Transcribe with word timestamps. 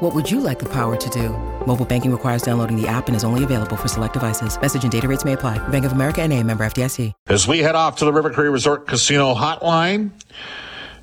What 0.00 0.14
would 0.14 0.30
you 0.30 0.40
like 0.40 0.58
the 0.58 0.68
power 0.68 0.96
to 0.96 1.10
do? 1.10 1.28
Mobile 1.66 1.84
banking 1.84 2.10
requires 2.10 2.40
downloading 2.40 2.80
the 2.80 2.88
app 2.88 3.08
and 3.08 3.14
is 3.14 3.22
only 3.22 3.44
available 3.44 3.76
for 3.76 3.86
select 3.86 4.14
devices. 4.14 4.58
Message 4.58 4.82
and 4.82 4.90
data 4.90 5.06
rates 5.06 5.26
may 5.26 5.34
apply. 5.34 5.58
Bank 5.68 5.84
of 5.84 5.92
America 5.92 6.22
and 6.22 6.32
a 6.32 6.42
member 6.42 6.64
FDIC. 6.64 7.12
As 7.28 7.46
we 7.46 7.58
head 7.58 7.74
off 7.74 7.96
to 7.96 8.06
the 8.06 8.12
River 8.12 8.30
Cree 8.30 8.48
Resort 8.48 8.86
Casino 8.86 9.34
hotline 9.34 10.12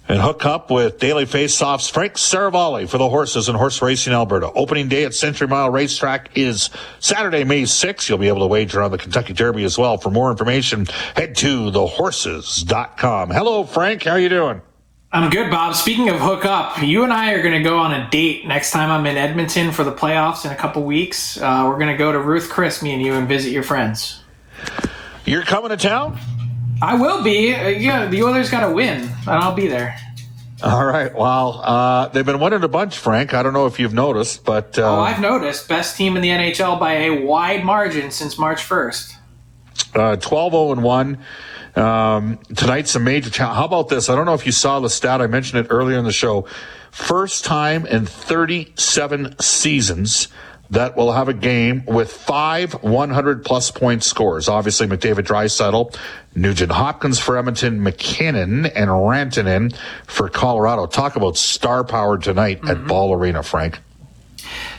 and 0.08 0.20
hook 0.20 0.48
up 0.48 0.72
with 0.72 0.98
Daily 0.98 1.26
Faceoffs, 1.26 1.92
Frank 1.92 2.14
Seravalli 2.14 2.90
for 2.90 2.98
the 2.98 3.08
horses 3.08 3.50
and 3.50 3.56
horse 3.56 3.84
racing 3.84 4.14
Alberta. 4.14 4.52
Opening 4.54 4.88
day 4.88 5.04
at 5.04 5.14
Century 5.14 5.48
Mile 5.48 5.70
Racetrack 5.70 6.32
is 6.36 6.72
Saturday, 7.00 7.44
May 7.44 7.64
6th. 7.64 8.10
You'll 8.10 8.18
be 8.18 8.30
able 8.30 8.40
to 8.40 8.48
wager 8.48 8.82
on 8.82 8.90
the 8.90 8.98
Kentucky 8.98 9.34
Derby 9.34 9.64
as 9.64 9.78
well. 9.78 10.00
For 10.00 10.10
more 10.10 10.32
information, 10.32 10.88
head 11.16 11.36
to 11.36 11.70
thehorses.com. 11.70 13.30
Hello, 13.30 13.64
Frank. 13.64 14.02
How 14.06 14.14
are 14.14 14.20
you 14.20 14.30
doing? 14.30 14.62
I'm 15.10 15.30
good, 15.30 15.50
Bob. 15.50 15.74
Speaking 15.74 16.10
of 16.10 16.20
hook 16.20 16.44
up, 16.44 16.82
you 16.84 17.06
and 17.06 17.14
I 17.14 17.32
are 17.32 17.42
going 17.42 17.54
to 17.54 17.68
go 17.68 17.78
on 17.78 17.94
a 17.94 18.10
date 18.10 18.46
next 18.46 18.72
time 18.72 18.92
I'm 18.92 19.06
in 19.06 19.16
Edmonton 19.16 19.72
for 19.72 19.86
the 19.86 19.92
playoffs 19.94 20.44
in 20.44 20.52
a 20.52 20.56
couple 20.56 20.84
weeks. 20.84 21.38
Uh, 21.38 21.64
we're 21.66 21.78
going 21.78 21.92
to 21.92 21.98
go 21.98 22.12
to 22.12 22.20
Ruth 22.20 22.50
Chris, 22.50 22.84
me 22.84 22.92
and 22.92 23.02
you, 23.02 23.14
and 23.14 23.26
visit 23.26 23.52
your 23.52 23.64
friends. 23.64 24.22
You're 25.24 25.44
coming 25.44 25.70
to 25.70 25.78
town? 25.78 26.20
I 26.82 26.96
will 26.96 27.24
be. 27.24 27.56
Uh, 27.56 27.70
yeah, 27.70 28.08
the 28.08 28.22
Oilers 28.22 28.50
got 28.50 28.68
to 28.68 28.74
win, 28.74 29.04
and 29.04 29.30
I'll 29.30 29.56
be 29.56 29.68
there. 29.68 29.98
All 30.62 30.86
right. 30.86 31.16
Well, 31.16 31.62
uh, 31.64 32.08
they've 32.10 32.26
been 32.26 32.40
winning 32.40 32.64
a 32.64 32.68
bunch, 32.68 32.98
Frank. 32.98 33.34
I 33.34 33.44
don't 33.44 33.54
know 33.54 33.66
if 33.66 33.80
you've 33.80 33.94
noticed, 33.94 34.44
but 34.44 34.78
uh, 34.78 34.98
oh, 34.98 35.00
I've 35.00 35.22
noticed. 35.22 35.70
Best 35.70 35.96
team 35.96 36.18
in 36.18 36.22
the 36.22 36.30
NHL 36.30 36.82
by 36.82 36.94
a 36.94 37.22
wide 37.22 37.64
margin 37.64 38.12
since 38.12 38.38
March 38.38 38.60
1st. 38.62 39.14
Uh, 39.96 40.16
12 40.18 40.52
0 40.52 40.72
and 40.74 40.84
1. 40.84 41.24
Um, 41.78 42.40
tonight's 42.56 42.96
a 42.96 43.00
major 43.00 43.30
challenge. 43.30 43.58
How 43.58 43.66
about 43.66 43.90
this? 43.90 44.10
I 44.10 44.16
don't 44.16 44.26
know 44.26 44.34
if 44.34 44.46
you 44.46 44.52
saw 44.52 44.80
the 44.80 44.90
stat. 44.90 45.22
I 45.22 45.28
mentioned 45.28 45.66
it 45.66 45.68
earlier 45.70 46.00
in 46.00 46.06
the 46.06 46.12
show. 46.12 46.48
First 46.92 47.46
time 47.46 47.86
in 47.86 48.06
37 48.08 49.36
seasons 49.40 50.30
that 50.70 50.98
will 50.98 51.14
have 51.14 51.30
a 51.30 51.34
game 51.34 51.86
with 51.86 52.12
five 52.12 52.74
100 52.84 53.46
plus 53.46 53.72
point 53.72 54.04
scores. 54.04 54.50
Obviously, 54.50 54.88
McDavid 54.88 55.26
Draisaitl, 55.26 55.96
Nugent 56.36 56.72
Hopkins 56.72 57.20
for 57.20 57.38
Edmonton, 57.38 57.82
MacKinnon, 57.84 58.66
and 58.66 58.90
Rantanen 58.90 59.76
for 60.08 60.30
Colorado. 60.30 60.88
Talk 60.88 61.16
about 61.16 61.38
star 61.38 61.84
power 61.84 62.18
tonight 62.18 62.62
mm-hmm. 62.62 62.70
at 62.70 62.88
Ball 62.88 63.14
Arena, 63.14 63.44
Frank 63.44 63.80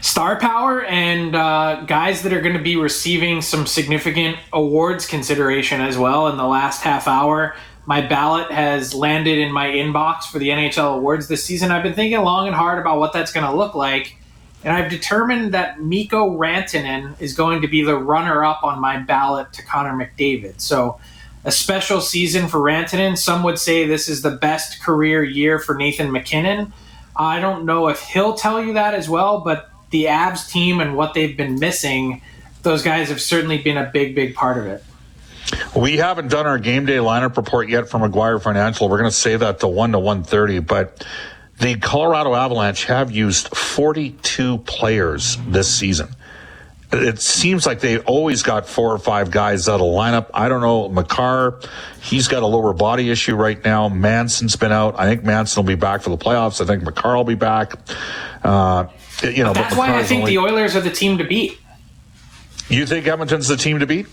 star 0.01 0.39
power 0.39 0.85
and 0.85 1.35
uh, 1.35 1.83
guys 1.87 2.23
that 2.23 2.33
are 2.33 2.41
going 2.41 2.57
to 2.57 2.63
be 2.63 2.77
receiving 2.77 3.43
some 3.43 3.67
significant 3.67 4.37
awards 4.53 5.07
consideration 5.07 5.81
as 5.81 5.99
well 5.99 6.29
in 6.29 6.37
the 6.37 6.47
last 6.47 6.83
half 6.83 7.09
hour. 7.09 7.55
My 7.87 8.03
ballot 8.03 8.51
has 8.51 8.95
landed 8.95 9.39
in 9.39 9.51
my 9.51 9.69
inbox 9.69 10.25
for 10.25 10.39
the 10.39 10.49
NHL 10.49 10.97
awards 10.97 11.29
this 11.29 11.43
season. 11.43 11.71
I've 11.71 11.83
been 11.83 11.95
thinking 11.95 12.21
long 12.21 12.47
and 12.47 12.55
hard 12.55 12.79
about 12.79 12.99
what 12.99 13.13
that's 13.13 13.33
going 13.33 13.47
to 13.47 13.57
look 13.57 13.75
like. 13.75 14.17
And 14.65 14.77
I've 14.77 14.91
determined 14.91 15.55
that 15.55 15.81
Mikko 15.81 16.37
Rantanen 16.37 17.21
is 17.21 17.33
going 17.33 17.63
to 17.63 17.69
be 17.69 17.83
the 17.83 17.97
runner 17.97 18.45
up 18.45 18.65
on 18.65 18.81
my 18.81 18.99
ballot 18.99 19.53
to 19.55 19.65
Connor 19.65 19.93
McDavid. 19.93 20.61
So, 20.61 21.01
a 21.45 21.53
special 21.53 22.01
season 22.01 22.49
for 22.49 22.59
Rantanen. 22.59 23.17
Some 23.17 23.43
would 23.45 23.59
say 23.59 23.87
this 23.87 24.09
is 24.09 24.23
the 24.23 24.33
best 24.33 24.83
career 24.83 25.23
year 25.23 25.59
for 25.59 25.75
Nathan 25.75 26.11
MacKinnon. 26.11 26.73
I 27.17 27.41
don't 27.41 27.65
know 27.65 27.89
if 27.89 28.01
he'll 28.01 28.35
tell 28.35 28.63
you 28.63 28.75
that 28.75 28.93
as 28.93 29.09
well, 29.09 29.41
but 29.41 29.71
the 29.91 30.05
Avs 30.05 30.51
team 30.51 30.81
and 30.81 30.97
what 30.97 31.15
they've 31.15 31.37
been 31.37 31.59
missing, 31.59 32.23
those 32.63 32.83
guys 32.83 33.09
have 33.09 33.21
certainly 33.21 33.59
been 33.59 33.77
a 33.77 33.91
big, 33.93 34.15
big 34.15 34.35
part 34.35 34.59
of 34.59 34.67
it. 34.67 34.85
We 35.75 35.97
haven't 35.97 36.29
done 36.29 36.47
our 36.47 36.59
game 36.59 36.87
day 36.87 36.97
lineup 36.97 37.37
report 37.37 37.69
yet 37.69 37.89
from 37.89 38.03
McGuire 38.03 38.43
Financial. 38.43 38.89
We're 38.89 38.99
going 38.99 39.11
to 39.11 39.17
save 39.17 39.41
that 39.41 39.61
to 39.61 39.69
1 39.69 39.93
to 39.93 39.99
130, 39.99 40.61
but 40.61 41.07
the 41.59 41.77
Colorado 41.77 42.35
Avalanche 42.35 42.85
have 42.85 43.11
used 43.11 43.49
42 43.57 44.59
players 44.59 45.39
this 45.49 45.75
season. 45.75 46.09
It 46.91 47.21
seems 47.21 47.67
like 47.67 47.81
they 47.81 47.99
always 47.99 48.43
got 48.43 48.67
four 48.67 48.93
or 48.93 48.99
five 48.99 49.31
guys 49.31 49.69
out 49.69 49.81
of 49.81 49.87
lineup. 49.87 50.31
I 50.33 50.49
don't 50.49 50.63
know. 50.63 50.89
Makar, 50.89 51.61
he's 52.01 52.29
got 52.29 52.43
a 52.43 52.47
lower 52.47 52.73
body 52.73 53.11
issue 53.11 53.35
right 53.35 53.63
now. 53.63 53.91
Manson's 53.91 54.57
been 54.57 54.73
out. 54.73 54.99
I 54.99 55.05
think 55.05 55.23
Manson 55.23 55.63
will 55.63 55.69
be 55.69 55.75
back 55.75 56.01
for 56.01 56.09
the 56.09 56.17
playoffs. 56.17 56.63
I 56.63 56.65
think 56.65 56.83
Makar 56.85 57.17
will 57.17 57.25
be 57.25 57.35
back. 57.35 57.75
Uh, 58.43 58.87
Uh, 59.23 59.29
you 59.29 59.43
know, 59.43 59.53
that's 59.53 59.77
why 59.77 59.97
I 59.97 60.03
think 60.03 60.21
only... 60.21 60.33
the 60.33 60.39
Oilers 60.39 60.77
are 60.77 60.81
the 60.81 60.91
team 60.91 61.19
to 61.19 61.25
beat. 61.25 61.59
You 62.69 62.87
think 62.87 63.07
Edmonton's 63.07 63.49
the 63.49 63.57
team 63.57 63.79
to 63.79 63.87
beat? 63.87 64.07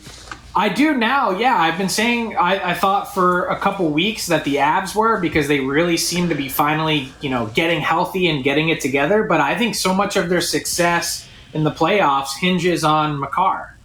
I 0.55 0.69
do 0.69 0.95
now. 0.95 1.31
Yeah, 1.31 1.57
I've 1.57 1.77
been 1.77 1.89
saying 1.89 2.37
I, 2.37 2.71
I, 2.71 2.73
thought 2.73 3.13
for 3.13 3.47
a 3.47 3.59
couple 3.59 3.89
weeks 3.89 4.27
that 4.27 4.45
the 4.45 4.55
Avs 4.55 4.95
were 4.95 5.19
because 5.19 5.49
they 5.49 5.59
really 5.59 5.97
seem 5.97 6.29
to 6.29 6.35
be 6.35 6.47
finally, 6.47 7.09
you 7.19 7.29
know, 7.29 7.47
getting 7.47 7.81
healthy 7.81 8.27
and 8.27 8.41
getting 8.41 8.69
it 8.69 8.79
together. 8.79 9.23
But 9.23 9.41
I 9.41 9.57
think 9.57 9.75
so 9.75 9.93
much 9.93 10.15
of 10.15 10.29
their 10.29 10.39
success 10.39 11.27
in 11.53 11.65
the 11.65 11.71
playoffs 11.71 12.37
hinges 12.37 12.85
on 12.85 13.19
Makar 13.19 13.75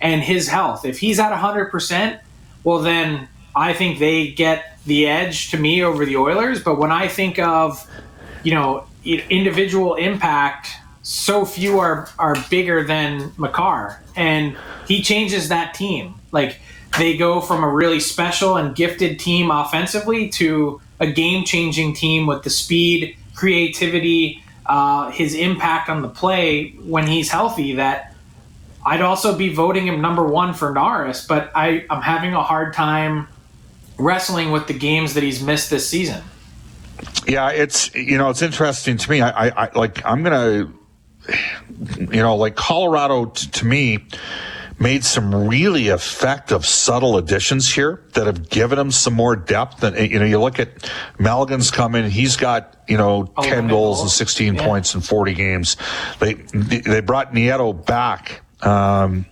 and 0.00 0.22
his 0.22 0.48
health. 0.48 0.86
If 0.86 0.98
he's 1.00 1.18
at 1.18 1.32
hundred 1.32 1.70
percent, 1.70 2.18
well 2.64 2.78
then 2.78 3.28
I 3.54 3.74
think 3.74 3.98
they 3.98 4.28
get 4.28 4.78
the 4.86 5.06
edge 5.06 5.50
to 5.50 5.58
me 5.58 5.82
over 5.82 6.06
the 6.06 6.16
Oilers. 6.16 6.62
But 6.62 6.78
when 6.78 6.92
I 6.92 7.08
think 7.08 7.38
of, 7.38 7.86
you 8.42 8.54
know, 8.54 8.85
individual 9.06 9.94
impact, 9.94 10.68
so 11.02 11.44
few 11.44 11.78
are 11.78 12.08
are 12.18 12.36
bigger 12.50 12.84
than 12.84 13.32
Makar, 13.36 14.02
and 14.16 14.56
he 14.86 15.02
changes 15.02 15.48
that 15.48 15.74
team. 15.74 16.14
Like 16.32 16.60
they 16.98 17.16
go 17.16 17.40
from 17.40 17.62
a 17.62 17.68
really 17.68 18.00
special 18.00 18.56
and 18.56 18.74
gifted 18.74 19.18
team 19.18 19.50
offensively 19.50 20.28
to 20.30 20.80
a 20.98 21.10
game 21.10 21.44
changing 21.44 21.94
team 21.94 22.26
with 22.26 22.42
the 22.42 22.50
speed, 22.50 23.16
creativity, 23.34 24.42
uh, 24.66 25.10
his 25.10 25.34
impact 25.34 25.88
on 25.88 26.02
the 26.02 26.08
play 26.08 26.70
when 26.84 27.06
he's 27.06 27.30
healthy. 27.30 27.74
That 27.74 28.14
I'd 28.84 29.02
also 29.02 29.36
be 29.36 29.52
voting 29.52 29.86
him 29.86 30.00
number 30.00 30.24
one 30.24 30.54
for 30.54 30.72
Norris, 30.72 31.26
but 31.26 31.50
I, 31.54 31.84
I'm 31.90 32.02
having 32.02 32.34
a 32.34 32.42
hard 32.42 32.72
time 32.72 33.28
wrestling 33.98 34.52
with 34.52 34.66
the 34.66 34.74
games 34.74 35.14
that 35.14 35.22
he's 35.22 35.42
missed 35.42 35.70
this 35.70 35.88
season. 35.88 36.22
Yeah, 37.26 37.50
it's 37.50 37.94
you 37.94 38.18
know 38.18 38.30
it's 38.30 38.42
interesting 38.42 38.96
to 38.96 39.10
me. 39.10 39.20
I, 39.20 39.48
I, 39.48 39.64
I 39.64 39.70
like 39.74 40.04
I'm 40.04 40.22
gonna 40.22 40.72
you 41.98 42.22
know 42.22 42.36
like 42.36 42.54
Colorado 42.54 43.26
t- 43.26 43.50
to 43.50 43.66
me 43.66 44.06
made 44.78 45.04
some 45.04 45.48
really 45.48 45.88
effective 45.88 46.66
subtle 46.66 47.16
additions 47.16 47.72
here 47.72 48.02
that 48.12 48.26
have 48.26 48.48
given 48.48 48.78
him 48.78 48.90
some 48.90 49.14
more 49.14 49.34
depth. 49.34 49.82
And 49.82 50.10
you 50.10 50.18
know 50.18 50.24
you 50.24 50.40
look 50.40 50.58
at 50.58 50.90
Malgin's 51.18 51.70
coming, 51.70 52.10
he's 52.10 52.36
got 52.36 52.76
you 52.88 52.96
know 52.96 53.32
oh, 53.36 53.42
ten 53.42 53.68
goals 53.68 54.00
and 54.00 54.10
sixteen 54.10 54.54
yeah. 54.54 54.66
points 54.66 54.94
in 54.94 55.00
forty 55.00 55.34
games. 55.34 55.76
They 56.20 56.34
they 56.34 57.00
brought 57.00 57.32
Nieto 57.32 57.84
back. 57.84 58.42
Um, 58.62 59.26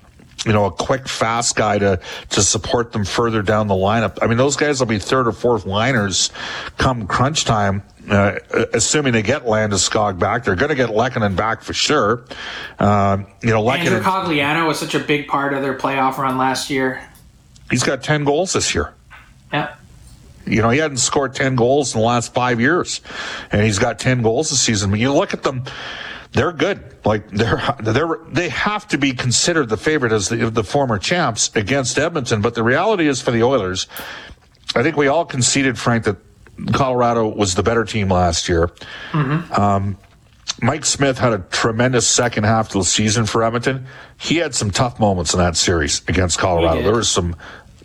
you 0.45 0.53
know, 0.53 0.67
a 0.67 0.71
quick, 0.71 1.09
fast 1.09 1.57
guy 1.57 1.79
to, 1.79 2.01
to 2.31 2.43
support 2.43 2.93
them 2.93 3.05
further 3.05 3.43
down 3.43 3.67
the 3.67 3.75
lineup. 3.75 4.19
I 4.21 4.27
mean, 4.27 4.39
those 4.39 4.57
guys 4.57 4.81
will 4.81 4.87
be 4.87 4.99
third 4.99 5.27
or 5.27 5.33
fourth 5.33 5.67
liners 5.67 6.31
come 6.77 7.07
crunch 7.07 7.45
time. 7.45 7.83
Uh, 8.09 8.39
assuming 8.75 9.15
they 9.15 9.23
get 9.23 9.45
Landeskog 9.45 10.19
back, 10.19 10.45
they're 10.45 10.57
going 10.57 10.69
to 10.69 10.75
get 10.75 10.91
Lehkonen 10.91 11.35
back 11.37 11.63
for 11.63 11.73
sure. 11.73 12.27
Um, 12.79 13.27
you 13.43 13.49
know, 13.49 13.63
Lehkonen, 13.63 13.79
Andrew 13.79 14.03
Cogliano 14.03 14.67
was 14.67 14.79
such 14.79 14.95
a 14.95 14.99
big 14.99 15.27
part 15.27 15.55
of 15.55 15.63
their 15.63 15.77
playoff 15.77 16.19
run 16.19 16.37
last 16.37 16.69
year. 16.69 17.03
He's 17.71 17.83
got 17.83 18.03
ten 18.03 18.25
goals 18.25 18.53
this 18.53 18.75
year. 18.75 18.93
Yeah. 19.51 19.75
You 20.47 20.61
know, 20.61 20.71
he 20.71 20.79
hadn't 20.79 20.99
scored 20.99 21.35
10 21.35 21.57
goals 21.57 21.95
in 21.95 22.01
the 22.01 22.07
last 22.07 22.35
five 22.35 22.61
years, 22.61 23.01
and 23.51 23.63
he's 23.63 23.79
got 23.79 23.99
10 23.99 24.23
goals 24.23 24.51
this 24.51 24.61
season. 24.61 24.91
But 24.91 25.01
you 25.01 25.13
look 25.13 25.33
at 25.33 25.43
them, 25.43 25.65
they're 26.35 26.53
good. 26.53 26.97
Like 27.05 27.31
they're 27.31 27.63
they're 27.81 28.19
they 28.29 28.49
have 28.51 28.87
to 28.89 28.99
be 28.99 29.13
considered 29.13 29.69
the 29.69 29.77
favorite 29.77 30.13
as 30.13 30.29
the, 30.29 30.51
the 30.51 30.65
former 30.65 30.99
champs 30.99 31.55
against 31.55 31.99
Edmonton. 31.99 32.43
But 32.43 32.55
the 32.55 32.63
reality 32.63 33.07
is 33.07 33.23
for 33.23 33.31
the 33.31 33.43
Oilers, 33.43 33.87
I 34.75 34.83
think 34.83 34.97
we 34.97 35.07
all 35.07 35.25
conceded, 35.25 35.79
Frank, 35.79 36.05
that 36.05 36.17
Colorado 36.73 37.29
was 37.29 37.55
the 37.55 37.63
better 37.63 37.85
team 37.85 38.09
last 38.09 38.49
year. 38.49 38.69
Mm-hmm. 39.13 39.53
Um, 39.53 39.99
Mike 40.61 40.85
Smith 40.85 41.19
had 41.19 41.33
a 41.33 41.39
tremendous 41.51 42.07
second 42.07 42.45
half 42.45 42.69
of 42.69 42.73
the 42.75 42.85
season 42.85 43.27
for 43.27 43.43
Edmonton. 43.43 43.87
He 44.17 44.37
had 44.37 44.55
some 44.55 44.71
tough 44.71 45.01
moments 45.01 45.35
in 45.35 45.39
that 45.39 45.57
series 45.57 46.03
against 46.09 46.39
Colorado. 46.39 46.83
There 46.83 46.95
was 46.95 47.09
some 47.09 47.37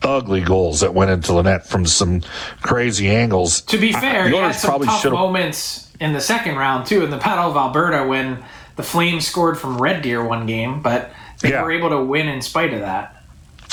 ugly 0.01 0.42
goals 0.42 0.80
that 0.80 0.94
went 0.94 1.12
into 1.12 1.34
the 1.34 1.42
net 1.42 1.68
from 1.68 1.86
some 1.86 2.22
crazy 2.62 3.10
angles. 3.10 3.62
To 3.62 3.78
be 3.78 3.92
fair, 3.92 4.30
he 4.30 4.36
had 4.36 4.54
some 4.54 4.84
tough 4.84 5.01
should've... 5.01 5.13
moments 5.13 5.88
in 6.00 6.13
the 6.13 6.22
second 6.22 6.56
round 6.56 6.86
too, 6.86 7.04
in 7.04 7.10
the 7.10 7.18
Battle 7.18 7.51
of 7.51 7.57
Alberta 7.57 8.06
when 8.07 8.44
the 8.75 8.84
Flames 8.84 9.28
scored 9.28 9.57
from 9.57 9.78
Red 9.78 10.01
Deer 10.01 10.24
one 10.24 10.46
game, 10.46 10.81
but 10.81 11.12
they 11.42 11.50
yeah. 11.50 11.63
were 11.63 11.72
able 11.72 11.90
to 11.90 12.04
win 12.04 12.28
in 12.28 12.42
spite 12.42 12.74
of 12.74 12.81
that. 12.81 13.16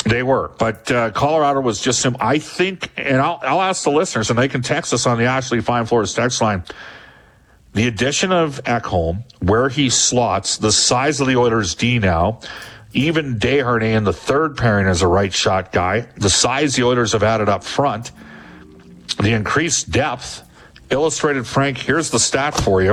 They 0.04 0.22
were, 0.22 0.52
but 0.58 0.90
uh, 0.90 1.10
Colorado 1.10 1.60
was 1.60 1.80
just 1.80 2.00
some. 2.00 2.16
I 2.20 2.38
think, 2.38 2.90
and 2.96 3.16
I'll, 3.16 3.40
I'll 3.42 3.62
ask 3.62 3.82
the 3.82 3.90
listeners, 3.90 4.30
and 4.30 4.38
they 4.38 4.46
can 4.46 4.62
text 4.62 4.92
us 4.92 5.04
on 5.04 5.18
the 5.18 5.24
Ashley 5.24 5.60
Fine 5.60 5.86
Floors 5.86 6.14
text 6.14 6.40
line. 6.40 6.62
The 7.72 7.88
addition 7.88 8.30
of 8.30 8.62
Ekholm, 8.64 9.24
where 9.40 9.68
he 9.68 9.90
slots, 9.90 10.58
the 10.58 10.70
size 10.70 11.20
of 11.20 11.26
the 11.26 11.36
Oilers' 11.36 11.74
D 11.74 11.98
now, 11.98 12.40
even 12.92 13.38
Desharnais 13.38 13.96
in 13.96 14.04
the 14.04 14.12
third 14.12 14.56
pairing 14.56 14.86
as 14.86 15.02
a 15.02 15.08
right 15.08 15.32
shot 15.32 15.72
guy, 15.72 16.08
the 16.16 16.30
size 16.30 16.76
the 16.76 16.84
Oilers 16.84 17.12
have 17.12 17.22
added 17.22 17.48
up 17.48 17.64
front, 17.64 18.12
the 19.18 19.32
increased 19.32 19.90
depth. 19.90 20.42
Illustrated 20.90 21.46
Frank, 21.46 21.78
here's 21.78 22.10
the 22.10 22.18
stat 22.18 22.54
for 22.54 22.82
you. 22.82 22.92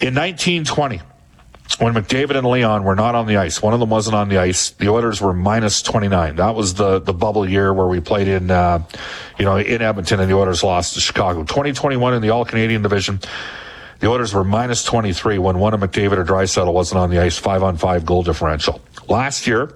In 0.00 0.14
1920, 0.14 1.00
when 1.78 1.94
McDavid 1.94 2.36
and 2.36 2.46
Leon 2.46 2.84
were 2.84 2.94
not 2.94 3.14
on 3.14 3.26
the 3.26 3.36
ice, 3.36 3.62
one 3.62 3.74
of 3.74 3.80
them 3.80 3.90
wasn't 3.90 4.14
on 4.14 4.28
the 4.28 4.38
ice. 4.38 4.70
The 4.70 4.88
Oilers 4.88 5.20
were 5.20 5.32
minus 5.32 5.82
29. 5.82 6.36
That 6.36 6.54
was 6.54 6.74
the, 6.74 6.98
the 6.98 7.12
bubble 7.12 7.48
year 7.48 7.72
where 7.72 7.86
we 7.86 8.00
played 8.00 8.28
in, 8.28 8.50
uh, 8.50 8.84
you 9.38 9.44
know, 9.44 9.56
in 9.56 9.82
Edmonton 9.82 10.20
and 10.20 10.30
the 10.30 10.36
Oilers 10.36 10.62
lost 10.62 10.94
to 10.94 11.00
Chicago. 11.00 11.44
2021 11.44 12.14
in 12.14 12.22
the 12.22 12.30
All 12.30 12.44
Canadian 12.44 12.82
division. 12.82 13.20
The 14.00 14.08
Oilers 14.08 14.34
were 14.34 14.44
minus 14.44 14.82
23 14.84 15.38
when 15.38 15.58
one 15.58 15.74
of 15.74 15.80
McDavid 15.80 16.18
or 16.18 16.24
Draisaitl 16.24 16.72
wasn't 16.72 16.98
on 16.98 17.10
the 17.10 17.20
ice, 17.20 17.38
five 17.38 17.62
on 17.62 17.76
five 17.76 18.04
goal 18.04 18.22
differential. 18.22 18.80
Last 19.08 19.46
year, 19.46 19.72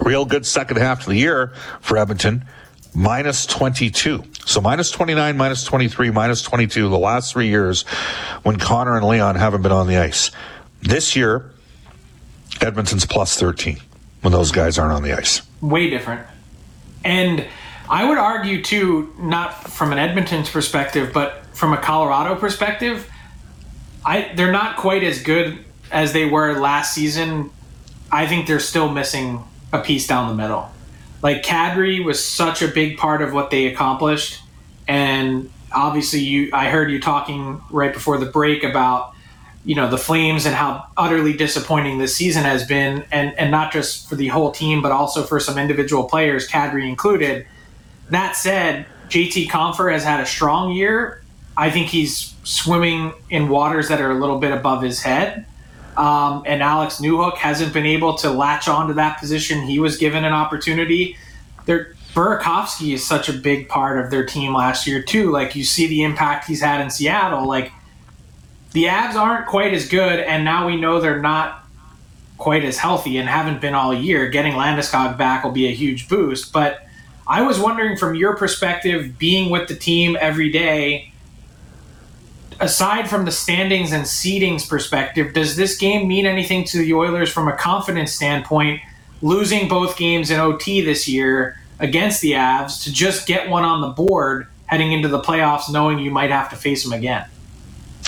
real 0.00 0.24
good 0.24 0.46
second 0.46 0.78
half 0.78 1.00
of 1.00 1.06
the 1.06 1.16
year 1.16 1.52
for 1.80 1.98
Edmonton, 1.98 2.46
minus 2.94 3.44
22. 3.46 4.24
So 4.50 4.60
minus 4.60 4.90
29, 4.90 5.36
minus 5.36 5.62
23, 5.62 6.10
minus 6.10 6.42
22 6.42 6.88
the 6.88 6.98
last 6.98 7.32
three 7.32 7.46
years 7.46 7.82
when 8.42 8.58
Connor 8.58 8.96
and 8.96 9.06
Leon 9.06 9.36
haven't 9.36 9.62
been 9.62 9.70
on 9.70 9.86
the 9.86 9.96
ice. 9.96 10.32
This 10.82 11.14
year, 11.14 11.52
Edmonton's 12.60 13.06
plus 13.06 13.38
13 13.38 13.78
when 14.22 14.32
those 14.32 14.50
guys 14.50 14.76
aren't 14.76 14.92
on 14.92 15.04
the 15.04 15.12
ice. 15.12 15.42
Way 15.60 15.88
different. 15.88 16.26
And 17.04 17.46
I 17.88 18.08
would 18.08 18.18
argue, 18.18 18.60
too, 18.60 19.14
not 19.20 19.70
from 19.70 19.92
an 19.92 19.98
Edmonton's 19.98 20.50
perspective, 20.50 21.12
but 21.14 21.46
from 21.54 21.72
a 21.72 21.76
Colorado 21.76 22.34
perspective, 22.34 23.08
I 24.04 24.32
they're 24.34 24.50
not 24.50 24.76
quite 24.78 25.04
as 25.04 25.22
good 25.22 25.64
as 25.92 26.12
they 26.12 26.24
were 26.24 26.58
last 26.58 26.92
season. 26.92 27.50
I 28.10 28.26
think 28.26 28.48
they're 28.48 28.58
still 28.58 28.90
missing 28.90 29.44
a 29.72 29.78
piece 29.78 30.08
down 30.08 30.26
the 30.26 30.34
middle. 30.34 30.72
Like 31.22 31.42
Kadri 31.42 32.02
was 32.04 32.24
such 32.24 32.62
a 32.62 32.68
big 32.68 32.96
part 32.96 33.22
of 33.22 33.32
what 33.32 33.50
they 33.50 33.66
accomplished, 33.66 34.40
and 34.88 35.50
obviously, 35.72 36.20
you 36.20 36.50
I 36.52 36.70
heard 36.70 36.90
you 36.90 37.00
talking 37.00 37.60
right 37.70 37.92
before 37.92 38.18
the 38.18 38.26
break 38.26 38.64
about 38.64 39.14
you 39.64 39.74
know 39.74 39.90
the 39.90 39.98
Flames 39.98 40.46
and 40.46 40.54
how 40.54 40.86
utterly 40.96 41.34
disappointing 41.34 41.98
this 41.98 42.16
season 42.16 42.44
has 42.44 42.66
been, 42.66 43.04
and 43.12 43.38
and 43.38 43.50
not 43.50 43.72
just 43.72 44.08
for 44.08 44.16
the 44.16 44.28
whole 44.28 44.50
team, 44.50 44.80
but 44.80 44.92
also 44.92 45.22
for 45.22 45.38
some 45.38 45.58
individual 45.58 46.04
players, 46.04 46.48
Kadri 46.48 46.88
included. 46.88 47.46
That 48.08 48.34
said, 48.34 48.86
JT 49.08 49.48
Compher 49.48 49.92
has 49.92 50.02
had 50.02 50.20
a 50.20 50.26
strong 50.26 50.72
year. 50.72 51.22
I 51.56 51.70
think 51.70 51.88
he's 51.88 52.34
swimming 52.44 53.12
in 53.28 53.48
waters 53.48 53.88
that 53.88 54.00
are 54.00 54.10
a 54.10 54.18
little 54.18 54.38
bit 54.38 54.52
above 54.52 54.82
his 54.82 55.02
head. 55.02 55.46
Um, 55.96 56.44
and 56.46 56.62
Alex 56.62 57.00
Newhook 57.00 57.36
hasn't 57.36 57.72
been 57.72 57.86
able 57.86 58.14
to 58.18 58.30
latch 58.30 58.68
on 58.68 58.88
to 58.88 58.94
that 58.94 59.18
position. 59.18 59.62
He 59.62 59.80
was 59.80 59.96
given 59.96 60.24
an 60.24 60.32
opportunity. 60.32 61.16
There, 61.66 61.94
Burakovsky 62.14 62.94
is 62.94 63.06
such 63.06 63.28
a 63.28 63.32
big 63.32 63.68
part 63.68 63.98
of 63.98 64.10
their 64.10 64.24
team 64.24 64.54
last 64.54 64.86
year 64.86 65.02
too. 65.02 65.30
Like 65.30 65.54
you 65.54 65.64
see 65.64 65.86
the 65.86 66.02
impact 66.02 66.46
he's 66.46 66.60
had 66.60 66.80
in 66.80 66.90
Seattle. 66.90 67.46
Like 67.46 67.72
the 68.72 68.84
Avs 68.84 69.14
aren't 69.14 69.46
quite 69.46 69.74
as 69.74 69.88
good, 69.88 70.20
and 70.20 70.44
now 70.44 70.66
we 70.66 70.76
know 70.76 71.00
they're 71.00 71.20
not 71.20 71.64
quite 72.38 72.64
as 72.64 72.78
healthy 72.78 73.18
and 73.18 73.28
haven't 73.28 73.60
been 73.60 73.74
all 73.74 73.92
year. 73.92 74.28
Getting 74.28 74.54
Landeskog 74.54 75.18
back 75.18 75.44
will 75.44 75.52
be 75.52 75.68
a 75.68 75.72
huge 75.72 76.08
boost. 76.08 76.52
But 76.52 76.86
I 77.26 77.42
was 77.42 77.60
wondering, 77.60 77.96
from 77.96 78.14
your 78.14 78.36
perspective, 78.36 79.18
being 79.18 79.50
with 79.50 79.68
the 79.68 79.76
team 79.76 80.16
every 80.20 80.50
day, 80.50 81.12
aside 82.60 83.08
from 83.08 83.24
the 83.24 83.32
standings 83.32 83.92
and 83.92 84.04
seedings 84.04 84.68
perspective, 84.68 85.32
does 85.32 85.56
this 85.56 85.76
game 85.76 86.06
mean 86.06 86.26
anything 86.26 86.64
to 86.64 86.78
the 86.78 86.94
Oilers 86.94 87.30
from 87.30 87.48
a 87.48 87.56
confidence 87.56 88.12
standpoint? 88.12 88.80
Losing 89.22 89.68
both 89.68 89.98
games 89.98 90.30
in 90.30 90.40
OT 90.40 90.80
this 90.80 91.08
year 91.08 91.58
against 91.78 92.20
the 92.20 92.32
Avs 92.32 92.84
to 92.84 92.92
just 92.92 93.26
get 93.26 93.50
one 93.50 93.64
on 93.64 93.80
the 93.80 93.88
board 93.88 94.46
heading 94.66 94.92
into 94.92 95.08
the 95.08 95.20
playoffs, 95.20 95.70
knowing 95.70 95.98
you 95.98 96.10
might 96.10 96.30
have 96.30 96.48
to 96.50 96.56
face 96.56 96.84
them 96.84 96.92
again. 96.92 97.26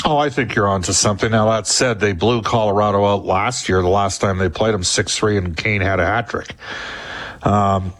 Oh, 0.05 0.17
I 0.17 0.31
think 0.31 0.55
you're 0.55 0.69
onto 0.69 0.93
something. 0.93 1.31
Now 1.31 1.51
that 1.51 1.67
said, 1.67 2.01
they 2.01 2.13
blew 2.13 2.43
Colorado 2.43 3.05
out 3.05 3.25
last 3.25 3.69
year. 3.69 3.83
The 3.83 3.89
last 3.89 4.21
time 4.21 4.39
they 4.39 4.49
played 4.49 4.75
them, 4.75 4.85
six 4.85 5.17
three, 5.17 5.37
and 5.37 5.57
Kane 5.57 5.81
had 5.81 6.01
a 6.01 6.07
hat 6.07 6.29
trick. 6.29 6.55
Um, 7.43 7.93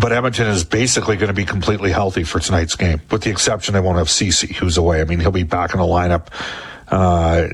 but 0.00 0.12
Edmonton 0.12 0.46
is 0.46 0.64
basically 0.64 1.16
going 1.16 1.28
to 1.28 1.34
be 1.34 1.44
completely 1.44 1.92
healthy 1.92 2.24
for 2.24 2.40
tonight's 2.40 2.74
game, 2.76 3.00
with 3.10 3.22
the 3.22 3.30
exception 3.30 3.74
they 3.74 3.80
won't 3.80 3.98
have 3.98 4.10
Ceci, 4.10 4.52
who's 4.54 4.76
away. 4.76 5.00
I 5.00 5.04
mean, 5.04 5.20
he'll 5.20 5.30
be 5.30 5.42
back 5.42 5.74
in 5.74 5.80
the 5.80 5.86
lineup. 5.86 6.28
Uh, 6.88 7.48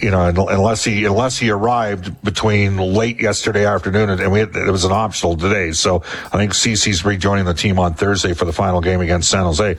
you 0.00 0.10
know, 0.10 0.28
unless 0.28 0.84
he 0.84 1.04
unless 1.04 1.36
he 1.36 1.50
arrived 1.50 2.22
between 2.22 2.76
late 2.76 3.20
yesterday 3.20 3.66
afternoon 3.66 4.08
and, 4.08 4.32
we 4.32 4.38
had, 4.38 4.54
it 4.54 4.70
was 4.70 4.84
an 4.84 4.92
optional 4.92 5.36
today. 5.36 5.72
So 5.72 6.02
I 6.32 6.36
think 6.36 6.54
Ceci's 6.54 7.04
rejoining 7.04 7.44
the 7.44 7.54
team 7.54 7.78
on 7.78 7.94
Thursday 7.94 8.34
for 8.34 8.44
the 8.44 8.52
final 8.52 8.80
game 8.80 9.00
against 9.00 9.30
San 9.30 9.42
Jose 9.42 9.76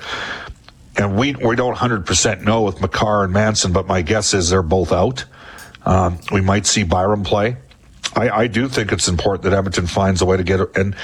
and 0.99 1.17
we 1.17 1.33
we 1.35 1.55
don't 1.55 1.77
hundred 1.77 2.05
percent 2.05 2.43
know 2.43 2.61
with 2.61 2.81
Makar 2.81 3.23
and 3.23 3.33
Manson, 3.33 3.71
but 3.71 3.87
my 3.87 4.01
guess 4.01 4.33
is 4.33 4.49
they're 4.49 4.61
both 4.61 4.91
out. 4.91 5.25
Um, 5.85 6.19
we 6.31 6.41
might 6.41 6.65
see 6.65 6.83
Byram 6.83 7.23
play. 7.23 7.57
I, 8.15 8.29
I, 8.29 8.47
do 8.47 8.67
think 8.67 8.91
it's 8.91 9.07
important 9.07 9.43
that 9.43 9.53
Edmonton 9.53 9.87
finds 9.87 10.21
a 10.21 10.25
way 10.25 10.35
to 10.35 10.43
get. 10.43 10.59
And 10.75 10.95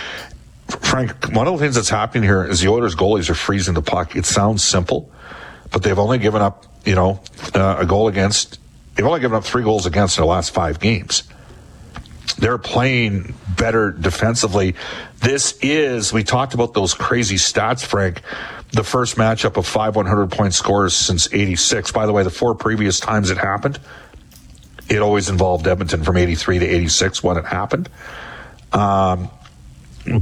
Frank, 0.96 1.36
one 1.36 1.46
of 1.46 1.52
the 1.52 1.60
things 1.60 1.76
that's 1.76 1.90
happening 1.90 2.24
here 2.24 2.46
is 2.46 2.62
the 2.62 2.70
Oilers 2.70 2.96
goalies 2.96 3.30
are 3.30 3.36
freezing 3.36 3.74
the 3.74 3.82
puck. 3.82 4.16
It 4.16 4.26
sounds 4.26 4.64
simple, 4.64 5.12
but 5.70 5.84
they've 5.84 6.00
only 6.00 6.20
given 6.20 6.42
up, 6.42 6.64
you 6.86 6.96
know, 6.96 7.22
uh, 7.54 7.76
a 7.80 7.86
goal 7.86 8.08
against. 8.08 8.60
They've 8.96 9.06
only 9.06 9.20
given 9.20 9.36
up 9.36 9.44
three 9.44 9.64
goals 9.64 9.86
against 9.86 10.18
in 10.18 10.22
the 10.22 10.28
last 10.28 10.52
five 10.52 10.80
games. 10.80 11.24
They're 12.38 12.58
playing 12.58 13.36
better 13.58 13.92
defensively. 13.92 14.76
This 15.20 15.60
is, 15.62 16.14
we 16.14 16.24
talked 16.24 16.54
about 16.54 16.74
those 16.74 16.94
crazy 16.94 17.36
stats, 17.36 17.84
Frank 17.84 18.22
the 18.72 18.84
first 18.84 19.18
matchup 19.18 19.58
of 19.58 19.68
five 19.68 19.98
100 19.98 20.32
point 20.32 20.54
scores 20.54 20.94
since 20.94 21.28
86. 21.34 21.92
By 21.92 22.06
the 22.06 22.14
way, 22.14 22.24
the 22.24 22.30
four 22.30 22.56
previous 22.56 23.02
times 23.02 23.32
it 23.32 23.38
happened, 23.38 23.82
it 24.88 25.02
always 25.02 25.28
involved 25.28 25.68
Edmonton 25.68 26.06
from 26.06 26.16
83 26.16 26.60
to 26.60 26.66
86 26.66 27.22
when 27.22 27.36
it 27.36 27.46
happened. 27.46 27.90
Um, 28.72 29.30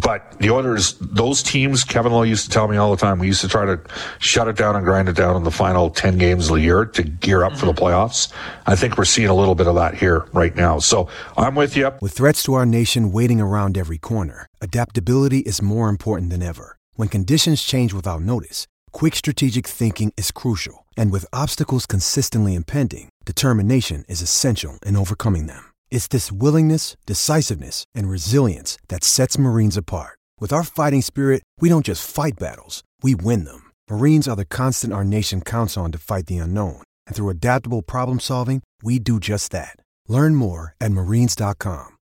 but 0.01 0.39
the 0.39 0.49
Oilers, 0.49 0.93
those 0.99 1.43
teams, 1.43 1.83
Kevin 1.83 2.11
Lowe 2.11 2.23
used 2.23 2.45
to 2.45 2.49
tell 2.49 2.67
me 2.67 2.77
all 2.77 2.91
the 2.91 2.97
time, 2.97 3.19
we 3.19 3.27
used 3.27 3.41
to 3.41 3.47
try 3.47 3.65
to 3.65 3.79
shut 4.19 4.47
it 4.47 4.55
down 4.55 4.75
and 4.75 4.85
grind 4.85 5.09
it 5.09 5.15
down 5.15 5.35
in 5.35 5.43
the 5.43 5.51
final 5.51 5.89
10 5.89 6.17
games 6.17 6.49
of 6.49 6.55
the 6.55 6.61
year 6.61 6.85
to 6.85 7.03
gear 7.03 7.43
up 7.43 7.51
mm-hmm. 7.51 7.59
for 7.59 7.65
the 7.65 7.73
playoffs. 7.73 8.31
I 8.65 8.75
think 8.75 8.97
we're 8.97 9.05
seeing 9.05 9.29
a 9.29 9.35
little 9.35 9.55
bit 9.55 9.67
of 9.67 9.75
that 9.75 9.95
here 9.95 10.25
right 10.33 10.55
now. 10.55 10.79
So 10.79 11.09
I'm 11.37 11.55
with 11.55 11.75
you. 11.75 11.91
With 12.01 12.13
threats 12.13 12.43
to 12.43 12.53
our 12.53 12.65
nation 12.65 13.11
waiting 13.11 13.41
around 13.41 13.77
every 13.77 13.97
corner, 13.97 14.47
adaptability 14.61 15.39
is 15.39 15.61
more 15.61 15.89
important 15.89 16.29
than 16.29 16.41
ever. 16.41 16.77
When 16.95 17.09
conditions 17.09 17.63
change 17.63 17.93
without 17.93 18.21
notice, 18.21 18.67
quick 18.91 19.15
strategic 19.15 19.67
thinking 19.67 20.13
is 20.15 20.31
crucial. 20.31 20.85
And 20.95 21.11
with 21.11 21.25
obstacles 21.33 21.85
consistently 21.85 22.53
impending, 22.53 23.09
determination 23.25 24.05
is 24.07 24.21
essential 24.21 24.79
in 24.85 24.95
overcoming 24.95 25.47
them. 25.47 25.72
It's 25.93 26.07
this 26.07 26.31
willingness, 26.31 26.97
decisiveness, 27.05 27.85
and 27.93 28.09
resilience 28.09 28.79
that 28.87 29.03
sets 29.03 29.37
Marines 29.37 29.77
apart. 29.77 30.17
With 30.39 30.51
our 30.51 30.63
fighting 30.63 31.03
spirit, 31.03 31.43
we 31.59 31.69
don't 31.69 31.85
just 31.85 32.09
fight 32.09 32.33
battles, 32.39 32.83
we 33.03 33.13
win 33.13 33.45
them. 33.45 33.69
Marines 33.89 34.27
are 34.27 34.35
the 34.35 34.43
constant 34.43 34.91
our 34.91 35.05
nation 35.05 35.39
counts 35.41 35.77
on 35.77 35.91
to 35.91 35.99
fight 35.99 36.25
the 36.25 36.39
unknown. 36.39 36.81
And 37.05 37.15
through 37.15 37.29
adaptable 37.29 37.83
problem 37.83 38.19
solving, 38.19 38.63
we 38.81 38.97
do 38.97 39.19
just 39.19 39.51
that. 39.51 39.77
Learn 40.07 40.33
more 40.33 40.73
at 40.81 40.91
marines.com. 40.91 41.97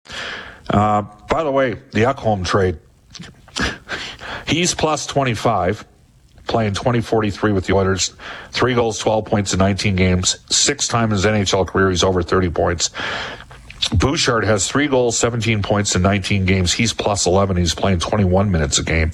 Uh, 0.71 1.03
by 1.29 1.43
the 1.43 1.51
way, 1.51 1.75
the 1.91 2.05
Ekholm 2.05 2.47
trade 2.47 2.79
He's 4.47 4.73
plus 4.73 5.05
25. 5.07 5.85
playing 6.47 6.75
2043 6.75 7.53
with 7.53 7.67
the 7.67 7.75
Oilers. 7.75 8.15
Three 8.53 8.75
goals, 8.75 8.99
12 8.99 9.25
points 9.25 9.53
in 9.53 9.59
19 9.59 9.97
games. 9.97 10.39
Six 10.49 10.87
times 10.87 11.25
in 11.25 11.35
his 11.35 11.49
NHL 11.49 11.67
career, 11.67 11.91
he's 11.91 12.05
over 12.05 12.23
30 12.23 12.51
points. 12.51 12.91
Bouchard 13.89 14.45
has 14.45 14.69
three 14.69 14.89
goals, 14.89 15.19
17 15.19 15.63
points 15.63 15.97
in 15.97 16.03
19 16.03 16.45
games. 16.45 16.73
He's 16.73 16.93
plus 16.93 17.27
11. 17.27 17.57
He's 17.57 17.75
playing 17.75 18.01
21 18.01 18.51
minutes 18.51 18.79
a 18.79 18.85
game. 18.85 19.11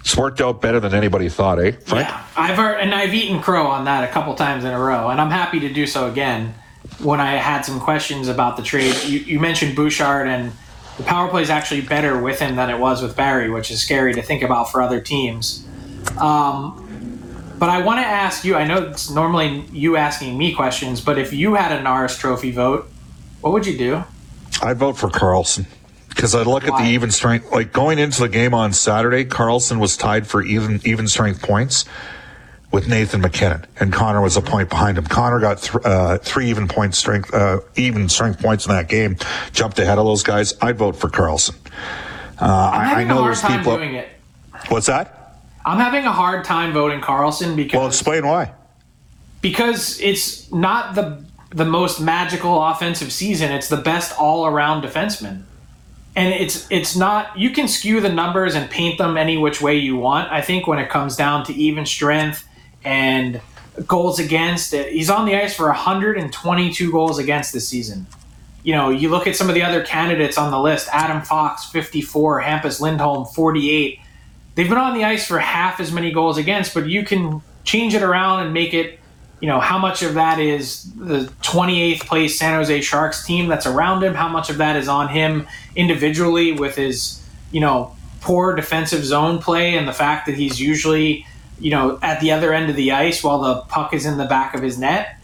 It's 0.00 0.16
worked 0.16 0.40
out 0.40 0.60
better 0.60 0.80
than 0.80 0.94
anybody 0.94 1.28
thought, 1.28 1.58
eh? 1.58 1.72
Frank? 1.72 2.08
Yeah, 2.08 2.24
I've 2.36 2.58
and 2.58 2.94
I've 2.94 3.12
eaten 3.12 3.40
crow 3.42 3.66
on 3.66 3.84
that 3.84 4.02
a 4.02 4.08
couple 4.08 4.34
times 4.34 4.64
in 4.64 4.72
a 4.72 4.80
row, 4.80 5.08
and 5.10 5.20
I'm 5.20 5.30
happy 5.30 5.60
to 5.60 5.72
do 5.72 5.86
so 5.86 6.10
again. 6.10 6.54
When 6.98 7.20
I 7.20 7.32
had 7.32 7.62
some 7.62 7.78
questions 7.78 8.28
about 8.28 8.56
the 8.56 8.62
trade, 8.62 8.94
you, 9.04 9.18
you 9.20 9.38
mentioned 9.38 9.76
Bouchard, 9.76 10.26
and 10.26 10.52
the 10.96 11.02
power 11.02 11.28
play 11.28 11.42
is 11.42 11.50
actually 11.50 11.82
better 11.82 12.20
with 12.20 12.40
him 12.40 12.56
than 12.56 12.70
it 12.70 12.78
was 12.78 13.02
with 13.02 13.14
Barrie, 13.14 13.50
which 13.50 13.70
is 13.70 13.82
scary 13.82 14.14
to 14.14 14.22
think 14.22 14.42
about 14.42 14.72
for 14.72 14.80
other 14.80 15.00
teams. 15.00 15.66
Um, 16.16 16.86
but 17.58 17.68
I 17.68 17.82
want 17.82 18.00
to 18.00 18.06
ask 18.06 18.42
you. 18.42 18.56
I 18.56 18.66
know 18.66 18.88
it's 18.88 19.10
normally 19.10 19.66
you 19.70 19.96
asking 19.96 20.36
me 20.38 20.54
questions, 20.54 21.02
but 21.02 21.18
if 21.18 21.34
you 21.34 21.54
had 21.54 21.72
a 21.72 21.82
Norris 21.82 22.16
Trophy 22.16 22.52
vote, 22.52 22.90
what 23.40 23.52
would 23.52 23.66
you 23.66 23.76
do? 23.78 24.04
I'd 24.62 24.76
vote 24.78 24.98
for 24.98 25.08
Karlsson 25.08 25.66
because 26.08 26.34
I 26.34 26.42
look 26.42 26.64
Why? 26.66 26.78
at 26.80 26.84
the 26.84 26.90
even 26.90 27.10
strength. 27.10 27.50
Like 27.52 27.72
going 27.72 27.98
into 27.98 28.20
the 28.20 28.28
game 28.28 28.52
on 28.54 28.72
Saturday, 28.72 29.24
Karlsson 29.24 29.78
was 29.78 29.96
tied 29.96 30.26
for 30.26 30.42
even 30.42 30.80
even 30.84 31.08
strength 31.08 31.42
points 31.42 31.84
with 32.72 32.86
Nathan 32.88 33.20
MacKinnon, 33.20 33.64
and 33.80 33.92
Connor 33.92 34.20
was 34.20 34.36
a 34.36 34.40
point 34.42 34.68
behind 34.68 34.96
him. 34.98 35.04
Connor 35.04 35.40
got 35.40 35.60
th- 35.62 35.84
uh, 35.84 36.18
three 36.18 36.50
even 36.50 36.68
point 36.68 36.94
strength 36.94 37.32
uh, 37.34 37.60
even 37.76 38.08
strength 38.08 38.40
points 38.40 38.66
in 38.66 38.72
that 38.72 38.88
game, 38.88 39.16
jumped 39.52 39.78
ahead 39.78 39.98
of 39.98 40.04
those 40.04 40.22
guys. 40.22 40.54
I'd 40.60 40.76
vote 40.78 40.96
for 40.96 41.08
Karlsson. 41.08 41.56
Uh, 42.40 42.44
I'm 42.72 42.96
I, 42.96 43.00
I 43.00 43.04
know 43.04 43.14
a 43.14 43.20
hard 43.22 43.26
there's 43.28 43.40
time 43.40 43.58
people. 43.58 43.76
doing 43.76 43.94
it. 43.94 44.08
What's 44.68 44.86
that? 44.86 45.16
I'm 45.64 45.78
having 45.78 46.04
a 46.06 46.12
hard 46.12 46.44
time 46.44 46.72
voting 46.72 47.00
Karlsson 47.00 47.54
because 47.56 47.78
Well, 47.78 47.86
explain 47.88 48.26
why. 48.26 48.52
because 49.42 50.00
it's 50.00 50.50
not 50.52 50.94
the 50.94 51.22
the 51.50 51.64
most 51.64 52.00
magical 52.00 52.62
offensive 52.62 53.12
season. 53.12 53.52
It's 53.52 53.68
the 53.68 53.76
best 53.76 54.18
all 54.18 54.46
around 54.46 54.82
defenseman. 54.82 55.42
And 56.16 56.34
it's 56.34 56.66
it's 56.70 56.96
not 56.96 57.38
you 57.38 57.50
can 57.50 57.68
skew 57.68 58.00
the 58.00 58.08
numbers 58.08 58.54
and 58.54 58.68
paint 58.68 58.98
them 58.98 59.16
any 59.16 59.36
which 59.36 59.60
way 59.60 59.76
you 59.76 59.96
want. 59.96 60.30
I 60.32 60.40
think 60.40 60.66
when 60.66 60.78
it 60.78 60.90
comes 60.90 61.16
down 61.16 61.44
to 61.46 61.54
even 61.54 61.86
strength 61.86 62.46
and 62.84 63.40
goals 63.86 64.18
against, 64.18 64.74
he's 64.74 65.10
on 65.10 65.26
the 65.26 65.36
ice 65.36 65.54
for 65.54 65.66
122 65.66 66.90
goals 66.90 67.18
against 67.18 67.52
this 67.52 67.68
season. 67.68 68.06
You 68.62 68.74
know, 68.74 68.90
you 68.90 69.08
look 69.08 69.26
at 69.26 69.36
some 69.36 69.48
of 69.48 69.54
the 69.54 69.62
other 69.62 69.82
candidates 69.84 70.36
on 70.36 70.50
the 70.50 70.60
list: 70.60 70.88
Adam 70.92 71.22
Fox, 71.22 71.64
54; 71.66 72.42
Hampus 72.42 72.80
Lindholm, 72.80 73.26
48. 73.26 74.00
They've 74.56 74.68
been 74.68 74.78
on 74.78 74.94
the 74.94 75.04
ice 75.04 75.26
for 75.26 75.38
half 75.38 75.78
as 75.78 75.92
many 75.92 76.10
goals 76.10 76.38
against, 76.38 76.74
but 76.74 76.86
you 76.86 77.04
can 77.04 77.40
change 77.64 77.94
it 77.94 78.02
around 78.02 78.44
and 78.44 78.52
make 78.52 78.74
it 78.74 78.99
you 79.40 79.48
know 79.48 79.58
how 79.58 79.78
much 79.78 80.02
of 80.02 80.14
that 80.14 80.38
is 80.38 80.84
the 80.94 81.32
28th 81.42 82.06
place 82.06 82.38
San 82.38 82.54
Jose 82.56 82.80
Sharks 82.82 83.24
team 83.24 83.48
that's 83.48 83.66
around 83.66 84.02
him? 84.02 84.14
How 84.14 84.28
much 84.28 84.50
of 84.50 84.58
that 84.58 84.76
is 84.76 84.88
on 84.88 85.08
him 85.08 85.46
individually 85.74 86.52
with 86.52 86.76
his 86.76 87.24
you 87.50 87.60
know 87.60 87.96
poor 88.20 88.54
defensive 88.54 89.04
zone 89.04 89.38
play 89.38 89.76
and 89.76 89.88
the 89.88 89.92
fact 89.92 90.26
that 90.26 90.34
he's 90.34 90.60
usually 90.60 91.26
you 91.58 91.70
know 91.70 91.98
at 92.02 92.20
the 92.20 92.32
other 92.32 92.52
end 92.52 92.68
of 92.68 92.76
the 92.76 92.92
ice 92.92 93.24
while 93.24 93.40
the 93.40 93.62
puck 93.62 93.94
is 93.94 94.04
in 94.04 94.18
the 94.18 94.26
back 94.26 94.54
of 94.54 94.62
his 94.62 94.78
net? 94.78 95.16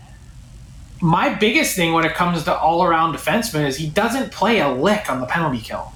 My 1.02 1.34
biggest 1.34 1.76
thing 1.76 1.92
when 1.92 2.06
it 2.06 2.14
comes 2.14 2.44
to 2.44 2.58
all 2.58 2.82
around 2.82 3.14
defenseman 3.14 3.66
is 3.66 3.76
he 3.76 3.86
doesn't 3.86 4.32
play 4.32 4.60
a 4.60 4.70
lick 4.70 5.10
on 5.10 5.20
the 5.20 5.26
penalty 5.26 5.60
kill. 5.60 5.92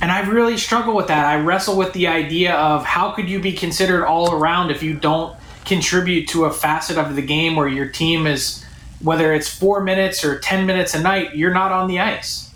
And 0.00 0.10
I 0.10 0.20
really 0.28 0.56
struggle 0.56 0.94
with 0.94 1.08
that. 1.08 1.26
I 1.26 1.36
wrestle 1.40 1.76
with 1.76 1.92
the 1.92 2.06
idea 2.06 2.54
of 2.54 2.84
how 2.84 3.12
could 3.12 3.28
you 3.28 3.38
be 3.38 3.52
considered 3.52 4.06
all 4.06 4.32
around 4.32 4.70
if 4.70 4.82
you 4.82 4.94
don't 4.94 5.36
contribute 5.66 6.28
to 6.28 6.44
a 6.44 6.52
facet 6.52 6.96
of 6.96 7.16
the 7.16 7.22
game 7.22 7.56
where 7.56 7.68
your 7.68 7.88
team 7.88 8.26
is, 8.26 8.64
whether 9.00 9.34
it's 9.34 9.48
four 9.48 9.82
minutes 9.82 10.24
or 10.24 10.38
10 10.38 10.64
minutes 10.64 10.94
a 10.94 11.00
night, 11.02 11.36
you're 11.36 11.52
not 11.52 11.72
on 11.72 11.88
the 11.88 11.98
ice. 12.00 12.50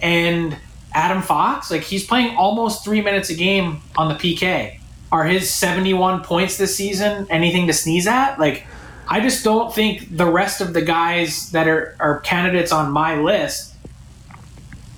And 0.00 0.56
Adam 0.94 1.22
Fox, 1.22 1.70
like 1.70 1.82
he's 1.82 2.06
playing 2.06 2.36
almost 2.36 2.84
three 2.84 3.00
minutes 3.00 3.30
a 3.30 3.34
game 3.34 3.80
on 3.96 4.08
the 4.08 4.14
PK. 4.14 4.78
Are 5.10 5.24
his 5.24 5.50
71 5.50 6.22
points 6.22 6.56
this 6.56 6.76
season 6.76 7.26
anything 7.30 7.66
to 7.66 7.72
sneeze 7.72 8.06
at? 8.06 8.38
Like, 8.38 8.66
I 9.08 9.20
just 9.20 9.44
don't 9.44 9.74
think 9.74 10.16
the 10.16 10.26
rest 10.26 10.60
of 10.60 10.72
the 10.72 10.82
guys 10.82 11.50
that 11.50 11.68
are, 11.68 11.96
are 12.00 12.20
candidates 12.20 12.72
on 12.72 12.92
my 12.92 13.18
list 13.18 13.74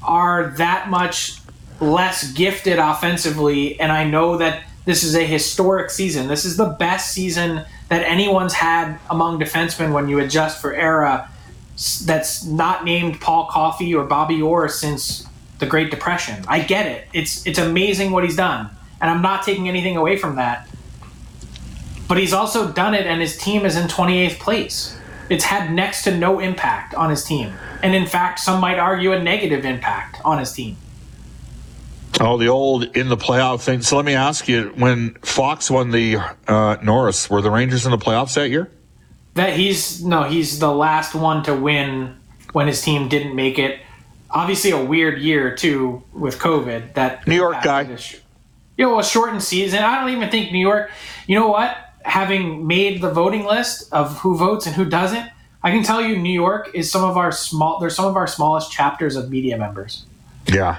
are 0.02 0.54
that 0.58 0.88
much 0.88 1.38
less 1.80 2.32
gifted 2.32 2.78
offensively. 2.78 3.78
And 3.80 3.90
I 3.90 4.04
know 4.04 4.36
that 4.38 4.62
this 4.84 5.02
is 5.02 5.14
a 5.16 5.24
historic 5.24 5.90
season. 5.90 6.28
This 6.28 6.44
is 6.44 6.56
the 6.56 6.66
best 6.66 7.12
season 7.12 7.64
that 7.88 8.02
anyone's 8.02 8.52
had 8.52 8.98
among 9.08 9.40
defensemen 9.40 9.92
when 9.92 10.08
you 10.08 10.18
adjust 10.18 10.60
for 10.60 10.74
era 10.74 11.30
that's 12.04 12.44
not 12.44 12.84
named 12.84 13.20
Paul 13.20 13.46
Coffey 13.46 13.94
or 13.94 14.04
Bobby 14.04 14.40
Orr 14.40 14.68
since 14.68 15.26
the 15.58 15.66
Great 15.66 15.90
Depression. 15.90 16.44
I 16.46 16.60
get 16.60 16.86
it. 16.86 17.08
It's 17.12 17.46
it's 17.46 17.58
amazing 17.58 18.10
what 18.10 18.24
he's 18.24 18.36
done. 18.36 18.70
And 19.00 19.10
I'm 19.10 19.22
not 19.22 19.42
taking 19.42 19.68
anything 19.68 19.96
away 19.96 20.16
from 20.16 20.36
that. 20.36 20.68
But 22.06 22.18
he's 22.18 22.32
also 22.32 22.70
done 22.70 22.94
it 22.94 23.06
and 23.06 23.20
his 23.20 23.36
team 23.36 23.64
is 23.64 23.76
in 23.76 23.88
28th 23.88 24.38
place. 24.38 24.98
It's 25.30 25.44
had 25.44 25.72
next 25.72 26.04
to 26.04 26.16
no 26.16 26.38
impact 26.38 26.94
on 26.94 27.10
his 27.10 27.24
team. 27.24 27.52
And 27.82 27.94
in 27.94 28.06
fact, 28.06 28.40
some 28.40 28.60
might 28.60 28.78
argue 28.78 29.12
a 29.12 29.22
negative 29.22 29.64
impact 29.64 30.20
on 30.24 30.38
his 30.38 30.52
team. 30.52 30.76
Oh, 32.26 32.38
the 32.38 32.48
old 32.48 32.96
in 32.96 33.08
the 33.10 33.18
playoff 33.18 33.60
thing. 33.62 33.82
So 33.82 33.96
let 33.96 34.04
me 34.06 34.14
ask 34.14 34.48
you: 34.48 34.72
When 34.76 35.14
Fox 35.22 35.70
won 35.70 35.90
the 35.90 36.16
uh, 36.48 36.76
Norris, 36.82 37.28
were 37.28 37.42
the 37.42 37.50
Rangers 37.50 37.84
in 37.84 37.90
the 37.90 37.98
playoffs 37.98 38.34
that 38.34 38.48
year? 38.48 38.70
That 39.34 39.52
he's 39.54 40.02
no, 40.02 40.22
he's 40.22 40.58
the 40.58 40.72
last 40.72 41.14
one 41.14 41.42
to 41.42 41.54
win 41.54 42.16
when 42.52 42.66
his 42.66 42.80
team 42.80 43.08
didn't 43.08 43.34
make 43.36 43.58
it. 43.58 43.80
Obviously, 44.30 44.70
a 44.70 44.82
weird 44.82 45.20
year 45.20 45.54
too 45.54 46.02
with 46.14 46.38
COVID. 46.38 46.94
That 46.94 47.26
New 47.28 47.34
York 47.36 47.62
guy. 47.62 47.84
his- 47.84 48.20
You 48.78 48.86
know, 48.86 48.98
a 48.98 49.04
shortened 49.04 49.42
season. 49.42 49.80
I 49.84 50.00
don't 50.00 50.10
even 50.10 50.30
think 50.30 50.50
New 50.50 50.58
York. 50.58 50.90
You 51.26 51.38
know 51.38 51.48
what? 51.48 51.76
Having 52.04 52.66
made 52.66 53.02
the 53.02 53.10
voting 53.10 53.44
list 53.44 53.92
of 53.92 54.18
who 54.18 54.36
votes 54.36 54.66
and 54.66 54.74
who 54.74 54.84
doesn't, 54.84 55.28
I 55.62 55.70
can 55.70 55.82
tell 55.82 56.00
you, 56.02 56.16
New 56.18 56.32
York 56.32 56.70
is 56.74 56.90
some 56.90 57.04
of 57.04 57.16
our 57.16 57.30
small. 57.32 57.78
They're 57.80 57.90
some 57.90 58.06
of 58.06 58.16
our 58.16 58.26
smallest 58.26 58.72
chapters 58.72 59.14
of 59.14 59.30
media 59.30 59.56
members. 59.58 60.04
Yeah. 60.46 60.78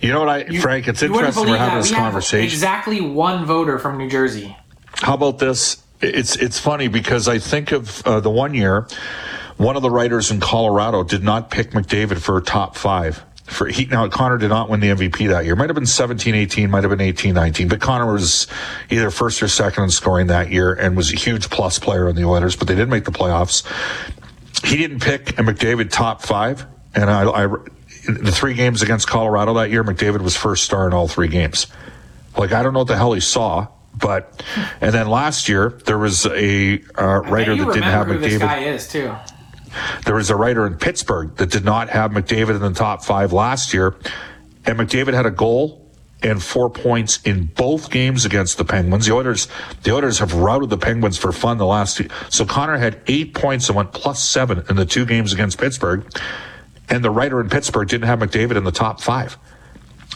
You 0.00 0.12
know 0.12 0.20
what, 0.20 0.28
I 0.28 0.44
You- 0.44 0.60
Frank? 0.60 0.88
It's 0.88 1.02
interesting 1.02 1.46
we're 1.48 1.56
having 1.56 1.74
that. 1.76 1.80
this 1.82 1.90
We 1.90 1.96
conversation. 1.96 2.44
Exactly 2.44 3.00
one 3.00 3.44
voter 3.44 3.78
from 3.78 3.98
New 3.98 4.08
Jersey. 4.10 4.56
How 5.02 5.14
about 5.14 5.38
this? 5.38 5.82
It's 6.00 6.36
it's 6.36 6.58
funny 6.58 6.88
because 6.88 7.26
I 7.28 7.38
think 7.38 7.72
of 7.72 8.06
uh, 8.06 8.20
the 8.20 8.30
one 8.30 8.52
year, 8.54 8.86
one 9.56 9.76
of 9.76 9.82
the 9.82 9.90
writers 9.90 10.30
in 10.30 10.40
Colorado 10.40 11.02
did 11.02 11.22
not 11.22 11.50
pick 11.50 11.70
McDavid 11.70 12.18
for 12.18 12.36
a 12.36 12.42
top 12.42 12.76
five. 12.76 13.22
For 13.44 13.66
he 13.68 13.86
now 13.86 14.06
Connor 14.08 14.38
did 14.38 14.48
not 14.48 14.68
win 14.68 14.80
the 14.80 14.88
MVP 14.88 15.28
that 15.28 15.44
year. 15.44 15.54
Might 15.56 15.68
have 15.70 15.76
been 15.76 15.86
17, 15.86 16.34
18, 16.34 16.68
might 16.70 16.82
have 16.82 16.90
been 16.90 17.00
18, 17.00 17.32
19. 17.32 17.68
But 17.68 17.80
Connor 17.80 18.12
was 18.12 18.46
either 18.90 19.10
first 19.10 19.40
or 19.42 19.46
second 19.48 19.84
in 19.84 19.90
scoring 19.90 20.26
that 20.26 20.50
year 20.50 20.72
and 20.74 20.96
was 20.96 21.12
a 21.12 21.16
huge 21.16 21.48
plus 21.48 21.78
player 21.78 22.08
in 22.08 22.16
the 22.16 22.24
Oilers. 22.24 22.56
But 22.56 22.66
they 22.68 22.74
didn't 22.74 22.90
make 22.90 23.04
the 23.04 23.12
playoffs. 23.12 23.62
He 24.64 24.76
didn't 24.76 25.00
pick 25.00 25.30
a 25.38 25.42
McDavid 25.42 25.90
top 25.90 26.22
five, 26.22 26.66
and 26.94 27.08
I, 27.08 27.22
I 27.22 27.46
the 28.06 28.32
three 28.32 28.54
games 28.54 28.82
against 28.82 29.08
Colorado 29.08 29.54
that 29.54 29.70
year, 29.70 29.84
McDavid 29.84 30.20
was 30.20 30.36
first 30.36 30.64
star 30.64 30.86
in 30.86 30.92
all 30.92 31.08
three 31.08 31.28
games. 31.28 31.66
Like 32.36 32.52
I 32.52 32.62
don't 32.62 32.72
know 32.72 32.80
what 32.80 32.88
the 32.88 32.96
hell 32.96 33.12
he 33.12 33.20
saw, 33.20 33.68
but 33.94 34.42
and 34.80 34.92
then 34.92 35.08
last 35.08 35.48
year 35.48 35.78
there 35.86 35.98
was 35.98 36.26
a 36.26 36.82
uh, 36.96 37.20
writer 37.22 37.56
that 37.56 37.66
didn't 37.66 37.82
have 37.82 38.08
who 38.08 38.18
this 38.18 38.38
guy 38.38 38.60
McDavid. 38.60 38.74
is 38.74 38.88
too. 38.88 39.14
There 40.04 40.14
was 40.14 40.30
a 40.30 40.36
writer 40.36 40.66
in 40.66 40.76
Pittsburgh 40.76 41.36
that 41.36 41.50
did 41.50 41.64
not 41.64 41.90
have 41.90 42.10
McDavid 42.10 42.56
in 42.56 42.60
the 42.60 42.72
top 42.72 43.04
five 43.04 43.32
last 43.32 43.74
year, 43.74 43.94
and 44.64 44.78
McDavid 44.78 45.14
had 45.14 45.26
a 45.26 45.30
goal 45.30 45.86
and 46.22 46.42
four 46.42 46.70
points 46.70 47.20
in 47.22 47.44
both 47.44 47.90
games 47.90 48.24
against 48.24 48.56
the 48.56 48.64
Penguins. 48.64 49.06
The 49.06 49.12
Oilers, 49.12 49.48
the 49.82 49.94
Oilers 49.94 50.18
have 50.18 50.32
routed 50.34 50.70
the 50.70 50.78
Penguins 50.78 51.18
for 51.18 51.30
fun 51.30 51.58
the 51.58 51.66
last 51.66 51.98
two. 51.98 52.08
So 52.30 52.44
Connor 52.46 52.78
had 52.78 53.00
eight 53.06 53.34
points 53.34 53.68
and 53.68 53.76
went 53.76 53.92
plus 53.92 54.24
seven 54.24 54.64
in 54.68 54.76
the 54.76 54.86
two 54.86 55.04
games 55.04 55.32
against 55.32 55.58
Pittsburgh, 55.58 56.04
and 56.88 57.04
the 57.04 57.10
writer 57.10 57.40
in 57.40 57.48
Pittsburgh 57.48 57.88
didn't 57.88 58.06
have 58.06 58.18
McDavid 58.18 58.56
in 58.56 58.64
the 58.64 58.72
top 58.72 59.00
five. 59.00 59.36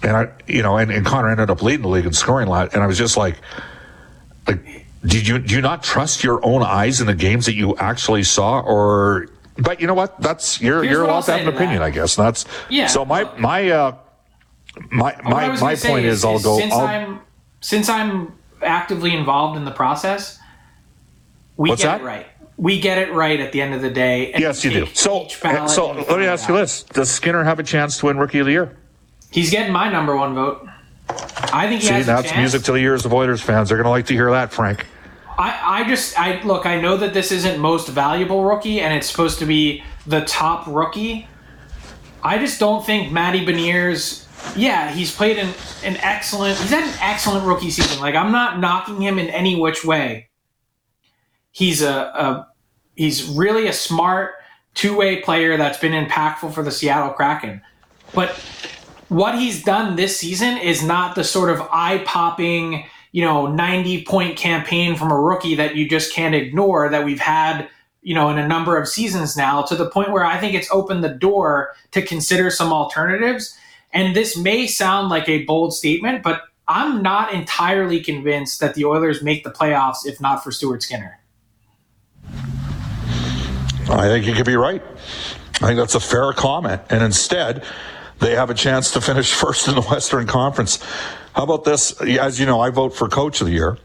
And 0.03 0.17
I, 0.17 0.29
you 0.47 0.63
know, 0.63 0.77
and, 0.77 0.91
and 0.91 1.05
Connor 1.05 1.31
ended 1.31 1.51
up 1.51 1.63
leading 1.63 1.83
the 1.83 1.89
league 1.89 2.07
in 2.07 2.13
scoring 2.13 2.49
a 2.49 2.51
lot. 2.51 2.73
And 2.73 2.83
I 2.83 2.87
was 2.87 2.97
just 2.97 3.17
like, 3.17 3.37
like, 4.47 4.87
did 5.05 5.27
you 5.27 5.39
do 5.39 5.55
you 5.55 5.61
not 5.61 5.83
trust 5.83 6.25
your 6.25 6.45
own 6.45 6.63
eyes 6.63 7.01
in 7.01 7.07
the 7.07 7.15
games 7.15 7.47
that 7.47 7.55
you 7.55 7.77
actually 7.77 8.23
saw, 8.23 8.61
or? 8.61 9.29
But 9.57 9.81
you 9.81 9.87
know 9.87 9.95
what? 9.95 10.21
That's 10.21 10.61
you're 10.61 10.83
Here's 10.83 10.93
you're 10.93 11.05
allowed 11.05 11.23
to 11.23 11.33
have 11.33 11.47
an 11.47 11.55
opinion, 11.55 11.79
that. 11.81 11.85
I 11.85 11.91
guess. 11.91 12.17
That's 12.17 12.45
Yeah, 12.69 12.87
So 12.87 13.05
my 13.05 13.25
my 13.39 13.69
uh 13.71 13.97
my 14.91 15.17
my 15.23 15.61
my 15.61 15.75
point 15.75 16.07
is, 16.07 16.25
I'll 16.25 16.39
go. 16.39 16.59
Since 16.59 16.73
I'll, 16.73 16.87
I'm 16.87 17.21
since 17.61 17.89
I'm 17.89 18.39
actively 18.63 19.15
involved 19.15 19.57
in 19.57 19.65
the 19.65 19.71
process, 19.71 20.39
we 21.57 21.71
get 21.71 21.79
that? 21.81 22.01
it 22.01 22.05
right. 22.05 22.27
We 22.61 22.79
get 22.79 22.99
it 22.99 23.13
right 23.15 23.41
at 23.41 23.53
the 23.53 23.63
end 23.63 23.73
of 23.73 23.81
the 23.81 23.89
day. 23.89 24.33
and 24.33 24.43
yes, 24.43 24.63
you 24.65 24.71
do. 24.71 24.87
So 24.93 25.27
so 25.29 25.93
let 25.93 26.19
me 26.19 26.27
ask 26.27 26.49
you 26.49 26.55
this: 26.55 26.83
Does 26.83 27.11
Skinner 27.11 27.43
have 27.43 27.59
a 27.59 27.63
chance 27.63 27.99
to 27.99 28.07
win 28.07 28.19
Rookie 28.19 28.39
of 28.41 28.47
the 28.47 28.53
Year? 28.53 28.77
He's 29.31 29.51
getting 29.51 29.73
my 29.73 29.91
number 29.91 30.15
one 30.15 30.35
vote. 30.35 30.67
I 31.53 31.67
think 31.69 31.81
he 31.81 31.89
See, 31.89 31.95
has 31.95 32.05
a 32.05 32.07
that's 32.07 32.29
chance. 32.29 32.39
music 32.39 32.63
to 32.65 32.73
the 32.73 32.79
ears 32.79 33.07
of 33.07 33.15
Oilers 33.15 33.41
fans. 33.41 33.69
They're 33.69 33.79
going 33.79 33.87
to 33.87 33.91
like 33.91 34.07
to 34.07 34.15
hear 34.15 34.31
that, 34.31 34.53
Frank. 34.53 34.87
I, 35.39 35.81
I 35.83 35.89
just 35.89 36.19
I 36.21 36.43
look 36.43 36.67
I 36.67 36.79
know 36.79 36.99
that 36.99 37.15
this 37.15 37.33
isn't 37.33 37.59
most 37.59 37.89
valuable 37.89 38.45
rookie 38.45 38.83
and 38.83 38.93
it's 38.93 39.09
supposed 39.09 39.39
to 39.39 39.47
be 39.47 39.83
the 40.07 40.21
top 40.27 40.67
rookie. 40.67 41.27
I 42.23 42.37
just 42.37 42.61
don't 42.61 42.85
think 42.85 43.11
Matty 43.11 43.47
Beniers 43.47 44.27
yeah, 44.57 44.91
he's 44.93 45.15
played 45.15 45.39
an, 45.39 45.53
an 45.83 45.97
excellent 45.99 46.59
he's 46.59 46.71
had 46.71 46.85
an 46.85 46.99
excellent 47.01 47.47
rookie 47.47 47.71
season. 47.71 48.01
Like 48.01 48.15
I'm 48.15 48.33
not 48.33 48.61
knocking 48.61 49.01
him 49.01 49.19
in 49.19 49.29
any 49.29 49.57
which 49.59 49.83
way. 49.83 50.29
He's 51.53 51.81
a, 51.83 51.91
a 51.91 52.49
he's 53.01 53.25
really 53.25 53.67
a 53.67 53.73
smart 53.73 54.35
two-way 54.75 55.23
player 55.23 55.57
that's 55.57 55.79
been 55.79 55.93
impactful 55.93 56.53
for 56.53 56.63
the 56.63 56.71
Seattle 56.71 57.15
Kraken. 57.15 57.63
But 58.13 58.33
what 59.09 59.39
he's 59.39 59.65
done 59.65 59.97
this 59.97 60.19
season 60.19 60.59
is 60.59 60.83
not 60.83 61.15
the 61.15 61.25
sort 61.25 61.49
of 61.49 61.67
eye-popping 61.73 62.85
you 63.13 63.25
know 63.25 63.47
90 63.47 64.05
point 64.05 64.37
campaign 64.37 64.97
from 64.97 65.11
a 65.11 65.19
rookie 65.19 65.55
that 65.55 65.77
you 65.77 65.89
just 65.89 66.13
can't 66.13 66.35
ignore 66.35 66.89
that 66.91 67.05
we've 67.05 67.19
had 67.19 67.69
you 68.03 68.15
know 68.15 68.29
in 68.29 68.39
a 68.39 68.47
number 68.47 68.77
of 68.77 68.87
seasons 68.87 69.37
now 69.37 69.63
to 69.63 69.75
the 69.75 69.91
point 69.91 70.13
where 70.13 70.25
i 70.25 70.39
think 70.39 70.55
it's 70.55 70.71
opened 70.71 71.03
the 71.03 71.09
door 71.09 71.75
to 71.91 72.01
consider 72.03 72.51
some 72.51 72.73
alternatives 72.73 73.53
and 73.93 74.15
this 74.15 74.37
may 74.37 74.65
sound 74.65 75.09
like 75.09 75.29
a 75.29 75.45
bold 75.45 75.75
statement 75.75 76.23
but 76.23 76.43
i'm 76.69 77.03
not 77.03 77.35
entirely 77.35 77.99
convinced 77.99 78.61
that 78.61 78.77
the 78.77 78.85
oilers 78.85 79.25
make 79.25 79.43
the 79.43 79.51
playoffs 79.51 80.07
if 80.07 80.21
not 80.21 80.45
for 80.45 80.53
stuart 80.53 80.81
skinner 80.81 81.20
I 83.91 84.07
think 84.09 84.27
you 84.27 84.35
could 84.35 84.47
be 84.47 84.57
right. 84.57 84.83
I 85.63 85.67
think 85.67 85.79
that's 85.79 85.95
a 85.95 86.01
fair 86.01 86.33
comment. 86.33 86.83
And 86.91 87.03
instead, 87.03 87.65
they 88.21 88.35
have 88.35 88.51
a 88.51 88.55
chance 88.55 88.93
to 88.93 89.01
finish 89.01 89.33
first 89.35 89.69
in 89.69 89.75
the 89.75 89.83
Western 89.83 90.27
Conference. 90.27 90.83
How 91.35 91.45
about 91.45 91.65
this? 91.65 92.01
As 92.01 92.39
you 92.39 92.47
know, 92.47 92.61
I 92.61 92.71
vote 92.71 92.95
for 92.95 93.09
Coach 93.09 93.41
of 93.41 93.47
the 93.47 93.53
Year. 93.53 93.79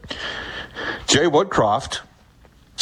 Jay 1.06 1.26
Woodcroft. 1.26 2.00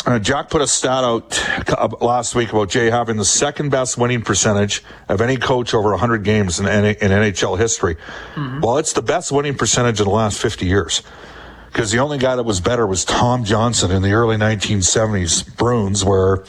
Uh, 0.06 0.18
Jack 0.18 0.50
put 0.50 0.60
a 0.60 0.66
stat 0.66 1.04
out 1.04 2.02
last 2.02 2.34
week 2.34 2.52
about 2.52 2.68
Jay 2.68 2.90
having 2.90 3.16
the 3.16 3.24
second 3.24 3.70
best 3.70 3.96
winning 3.96 4.22
percentage 4.22 4.82
of 5.08 5.20
any 5.20 5.36
coach 5.36 5.72
over 5.72 5.90
100 5.90 6.24
games 6.24 6.58
in, 6.58 6.66
in 6.66 6.94
NHL 6.96 7.58
history. 7.58 7.94
Mm-hmm. 8.34 8.60
Well, 8.60 8.78
it's 8.78 8.92
the 8.92 9.02
best 9.02 9.30
winning 9.30 9.54
percentage 9.54 10.00
in 10.00 10.06
the 10.06 10.12
last 10.12 10.40
50 10.40 10.66
years 10.66 11.02
because 11.74 11.90
the 11.90 11.98
only 11.98 12.18
guy 12.18 12.36
that 12.36 12.44
was 12.44 12.60
better 12.60 12.86
was 12.86 13.04
Tom 13.04 13.42
Johnson 13.42 13.90
in 13.90 14.00
the 14.00 14.12
early 14.12 14.36
1970s 14.36 15.56
Bruins, 15.56 16.04
where, 16.04 16.44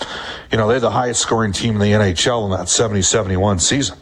you 0.52 0.58
know, 0.60 0.68
they're 0.68 0.80
the 0.80 0.92
highest 0.92 1.20
scoring 1.20 1.52
team 1.52 1.74
in 1.74 1.82
the 1.82 1.94
NHL 1.94 2.46
in 2.46 2.52
that 2.52 2.70
70 2.70 3.02
71 3.02 3.58
season. 3.58 3.98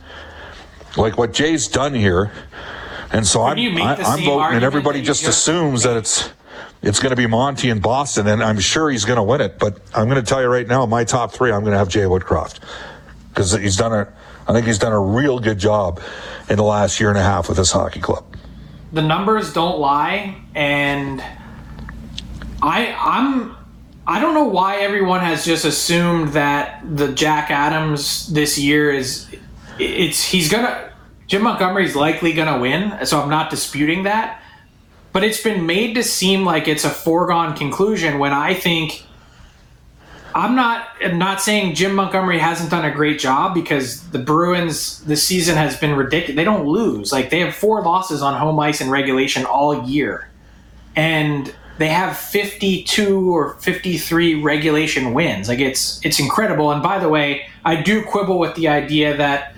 Like 0.98 1.18
what 1.18 1.32
Jay's 1.32 1.70
done 1.70 1.94
here. 1.94 2.34
And 3.14 3.26
so 3.26 3.42
I'm, 3.42 3.58
I, 3.58 3.96
I'm 3.96 4.22
voting, 4.22 4.56
and 4.56 4.66
everybody 4.66 5.02
just, 5.02 5.22
just 5.22 5.38
assumes 5.38 5.84
that 5.84 5.96
it's 5.96 6.30
it's 6.82 7.00
going 7.00 7.12
to 7.12 7.16
be 7.16 7.28
Monty 7.28 7.70
in 7.70 7.80
Boston, 7.80 8.28
and 8.28 8.44
I'm 8.44 8.60
sure 8.60 8.90
he's 8.90 9.06
going 9.06 9.16
to 9.16 9.24
win 9.24 9.40
it. 9.40 9.60
But 9.60 9.80
I'm 9.96 10.10
going 10.10 10.22
to 10.22 10.28
tell 10.28 10.42
you 10.42 10.50
right 10.50 10.68
now, 10.68 10.86
my 10.86 11.06
top 11.06 11.32
three, 11.32 11.54
I'm 11.54 11.62
going 11.62 11.72
to 11.72 11.78
have 11.78 11.88
Jay 11.88 12.02
Woodcroft 12.02 12.60
because 13.30 13.54
he's 13.54 13.78
done 13.78 13.94
a, 13.94 14.12
I 14.46 14.52
think 14.52 14.66
he's 14.66 14.80
done 14.80 14.92
a 14.92 15.00
real 15.00 15.40
good 15.40 15.58
job 15.58 16.02
in 16.50 16.58
the 16.58 16.64
last 16.64 17.00
year 17.00 17.08
and 17.08 17.18
a 17.18 17.24
half 17.24 17.48
with 17.48 17.58
this 17.58 17.72
hockey 17.72 18.02
club 18.02 18.26
the 18.94 19.02
numbers 19.02 19.52
don't 19.52 19.80
lie 19.80 20.36
and 20.56 21.22
i 22.62 22.96
i'm 23.00 23.56
i 24.08 24.20
don't 24.20 24.36
know 24.36 24.46
why 24.46 24.78
everyone 24.78 25.20
has 25.20 25.44
just 25.44 25.66
assumed 25.66 26.30
that 26.30 26.82
the 26.96 27.12
jack 27.12 27.50
adams 27.50 28.32
this 28.32 28.58
year 28.58 28.92
is 28.92 29.28
it's 29.80 30.24
he's 30.24 30.50
gonna 30.50 30.92
jim 31.28 31.42
montgomery's 31.42 31.96
likely 31.96 32.34
gonna 32.34 32.60
win 32.60 33.06
so 33.06 33.20
i'm 33.20 33.30
not 33.30 33.50
disputing 33.50 34.04
that. 34.04 34.40
But 35.12 35.24
it's 35.24 35.44
been 35.44 35.68
made 35.68 35.94
to 35.94 36.02
seem 36.02 36.44
like 36.44 36.68
it's 36.68 36.86
a 36.86 36.90
foregone 36.90 37.56
conclusion 37.56 38.18
when 38.18 38.34
i 38.34 38.54
think 38.56 39.04
I'm 40.36 40.56
not 40.56 40.88
I'm 41.04 41.18
not 41.18 41.42
saying 41.42 41.76
Jim 41.76 41.94
Montgomery 41.96 42.40
hasn't 42.40 42.72
done 42.72 42.86
a 42.86 42.92
great 42.92 43.20
job 43.20 43.54
because 43.54 44.08
the 44.10 44.20
Bruins 44.20 45.04
this 45.04 45.26
season 45.26 45.56
has 45.56 45.78
been 45.78 45.96
ridiculous. 45.96 46.36
They 46.36 46.44
don't 46.44 46.66
lose. 46.66 47.12
Like 47.12 47.30
they 47.30 47.40
have 47.40 47.56
four 47.56 47.84
losses 47.84 48.22
on 48.22 48.40
home 48.40 48.60
ice 48.60 48.82
in 48.82 48.90
regulation 48.90 49.46
all 49.46 49.84
year. 49.88 50.30
And 50.96 51.54
they 51.78 51.90
have 51.90 52.18
52 52.18 53.36
or 53.36 53.56
53 53.56 54.42
regulation 54.42 55.14
wins. 55.14 55.50
Like 55.50 55.60
it's 55.60 56.04
it's 56.04 56.20
incredible. 56.20 56.72
And 56.72 56.82
by 56.82 57.00
the 57.00 57.10
way, 57.10 57.48
I 57.66 57.82
do 57.82 58.04
quibble 58.04 58.40
with 58.40 58.56
the 58.56 58.68
idea 58.68 59.16
that 59.18 59.54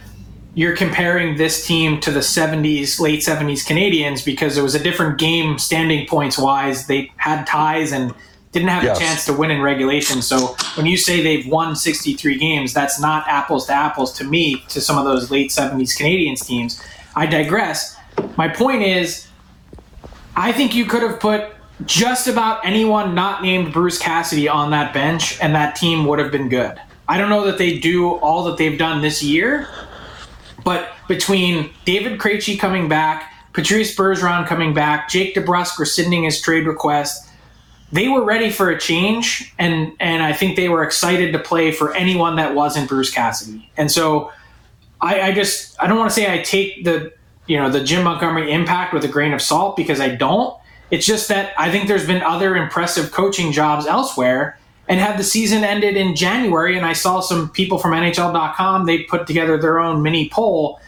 you're 0.56 0.76
comparing 0.76 1.36
this 1.36 1.68
team 1.68 2.00
to 2.00 2.12
the 2.12 2.22
70s, 2.22 3.00
late 3.00 3.20
70s 3.20 3.66
Canadiens 3.66 4.24
because 4.24 4.58
it 4.58 4.62
was 4.62 4.74
a 4.74 4.80
different 4.80 5.20
game 5.20 5.60
standing 5.60 6.08
points 6.08 6.38
wise. 6.38 6.88
They 6.88 7.12
had 7.18 7.46
ties 7.46 7.92
and 7.92 8.14
didn't 8.56 8.70
have 8.70 8.84
yes. 8.86 8.98
a 8.98 9.00
chance 9.02 9.26
to 9.26 9.34
win 9.34 9.52
in 9.52 9.62
regulation. 9.62 10.22
So 10.22 10.56
when 10.76 10.86
you 10.86 10.96
say 10.96 11.22
they've 11.22 11.46
won 11.46 11.76
63 11.76 12.38
games, 12.38 12.74
that's 12.74 13.02
not 13.02 13.28
apples 13.28 13.66
to 13.66 13.74
apples 13.74 14.14
to 14.14 14.24
me 14.24 14.64
to 14.70 14.80
some 14.80 14.98
of 14.98 15.04
those 15.04 15.30
late 15.30 15.50
70s 15.52 15.98
Canadiens 16.00 16.46
teams. 16.46 16.82
I 17.18 17.26
digress. 17.26 17.98
My 18.38 18.48
point 18.48 18.82
is, 18.82 19.28
I 20.38 20.54
think 20.54 20.74
you 20.74 20.86
could 20.86 21.02
have 21.02 21.20
put 21.20 21.52
just 21.86 22.28
about 22.28 22.66
anyone 22.66 23.14
not 23.14 23.44
named 23.44 23.74
Bruce 23.74 23.98
Cassidy 23.98 24.48
on 24.48 24.72
that 24.72 24.94
bench, 24.94 25.38
and 25.42 25.54
that 25.54 25.76
team 25.76 26.06
would 26.06 26.20
have 26.20 26.32
been 26.32 26.48
good. 26.48 26.80
I 27.10 27.18
don't 27.18 27.30
know 27.30 27.44
that 27.46 27.58
they 27.58 27.78
do 27.78 28.14
all 28.16 28.46
that 28.46 28.58
they've 28.58 28.80
done 28.80 29.02
this 29.02 29.22
year, 29.22 29.68
but 30.64 30.94
between 31.10 31.72
David 31.84 32.20
Krejci 32.20 32.58
coming 32.58 32.88
back, 32.88 33.34
Patrice 33.52 33.94
Bergeron 33.94 34.48
coming 34.48 34.74
back, 34.74 35.10
Jake 35.10 35.36
DeBrusk 35.36 35.78
rescinding 35.78 36.24
his 36.24 36.40
trade 36.40 36.66
request, 36.66 37.28
they 37.92 38.08
were 38.08 38.24
ready 38.24 38.50
for 38.50 38.70
a 38.70 38.80
change, 38.80 39.54
and 39.60 39.94
and 40.00 40.24
I 40.24 40.34
think 40.34 40.56
they 40.56 40.70
were 40.70 40.84
excited 40.84 41.34
to 41.34 41.40
play 41.40 41.72
for 41.72 41.94
anyone 41.94 42.36
that 42.38 42.56
wasn't 42.56 42.90
Bruce 42.90 43.12
Cassidy. 43.12 43.70
And 43.78 43.92
so, 43.92 44.32
I, 45.02 45.22
I 45.22 45.32
just 45.34 45.76
I 45.82 45.88
don't 45.88 45.98
want 45.98 46.10
to 46.10 46.16
say 46.16 46.32
I 46.32 46.42
take 46.42 46.84
the 46.84 47.14
you 47.48 47.58
know 47.58 47.70
the 47.70 47.84
Jim 47.84 48.04
Montgomery 48.04 48.52
impact 48.52 48.94
with 48.94 49.04
a 49.04 49.08
grain 49.08 49.34
of 49.34 49.42
salt 49.42 49.76
because 49.78 50.00
I 50.00 50.10
don't. 50.10 50.58
It's 50.92 51.06
just 51.06 51.30
that 51.30 51.54
I 51.58 51.72
think 51.72 51.88
there's 51.88 52.08
been 52.08 52.22
other 52.22 52.56
impressive 52.56 53.12
coaching 53.12 53.52
jobs 53.52 53.86
elsewhere. 53.86 54.60
And 54.88 55.00
had 55.00 55.18
the 55.18 55.24
season 55.24 55.64
ended 55.64 55.98
in 55.98 56.16
January, 56.16 56.78
and 56.78 56.86
I 56.86 56.94
saw 56.94 57.20
some 57.20 57.50
people 57.50 57.80
from 57.80 57.94
NHL.com, 57.94 58.86
they 58.86 59.02
put 59.02 59.26
together 59.26 59.58
their 59.58 59.80
own 59.80 60.04
mini 60.04 60.30
poll. 60.30 60.80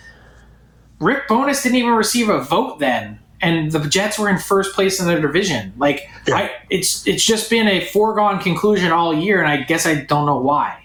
Rick 1.00 1.28
Bowness 1.28 1.64
didn't 1.64 1.80
even 1.80 1.94
receive 1.94 2.30
a 2.30 2.40
vote 2.40 2.78
then 2.78 3.18
and 3.42 3.72
the 3.72 3.80
Jets 3.88 4.18
were 4.18 4.30
in 4.30 4.38
first 4.38 4.74
place 4.74 5.00
in 5.00 5.08
their 5.08 5.22
division. 5.22 5.74
Like 5.78 6.10
yeah. 6.28 6.36
I, 6.36 6.52
it's 6.70 7.06
it's 7.08 7.24
just 7.24 7.50
been 7.50 7.68
a 7.68 7.86
foregone 7.86 8.40
conclusion 8.40 8.92
all 8.92 9.14
year, 9.14 9.40
and 9.42 9.48
I 9.48 9.64
guess 9.64 9.86
I 9.86 9.96
don't 9.96 10.26
know 10.26 10.40
why. 10.40 10.78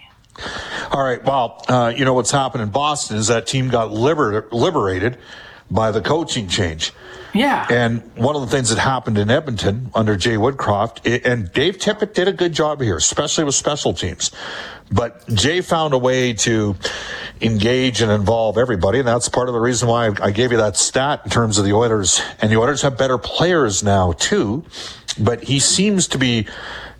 All 0.91 1.03
right. 1.03 1.23
Well, 1.23 1.63
uh, 1.67 1.93
you 1.95 2.05
know 2.05 2.13
what's 2.13 2.31
happened 2.31 2.63
in 2.63 2.69
Boston 2.69 3.17
is 3.17 3.27
that 3.27 3.47
team 3.47 3.69
got 3.69 3.91
liber- 3.91 4.47
liberated 4.51 5.17
by 5.73 5.91
the 5.91 6.01
coaching 6.01 6.47
change. 6.47 6.93
Yeah. 7.33 7.65
And 7.69 8.03
one 8.15 8.35
of 8.35 8.41
the 8.41 8.47
things 8.47 8.69
that 8.69 8.77
happened 8.77 9.17
in 9.17 9.31
Edmonton 9.31 9.89
under 9.95 10.15
Jay 10.15 10.35
Woodcroft, 10.35 11.25
and 11.25 11.51
Dave 11.51 11.77
Tippett 11.79 12.13
did 12.13 12.27
a 12.27 12.33
good 12.33 12.53
job 12.53 12.79
here, 12.79 12.95
especially 12.95 13.43
with 13.43 13.55
special 13.55 13.93
teams. 13.93 14.29
But 14.91 15.27
Jay 15.29 15.61
found 15.61 15.95
a 15.95 15.97
way 15.97 16.33
to 16.33 16.75
engage 17.41 18.01
and 18.01 18.11
involve 18.11 18.59
everybody. 18.59 18.99
And 18.99 19.07
that's 19.07 19.27
part 19.29 19.49
of 19.49 19.53
the 19.53 19.59
reason 19.59 19.87
why 19.87 20.11
I 20.21 20.29
gave 20.29 20.51
you 20.51 20.57
that 20.57 20.77
stat 20.77 21.21
in 21.23 21.31
terms 21.31 21.57
of 21.57 21.65
the 21.65 21.73
Oilers. 21.73 22.21
And 22.39 22.51
the 22.51 22.57
Oilers 22.57 22.83
have 22.83 22.95
better 22.97 23.17
players 23.17 23.81
now, 23.81 24.11
too. 24.11 24.63
But 25.19 25.45
he 25.45 25.59
seems 25.59 26.07
to 26.09 26.19
be 26.19 26.47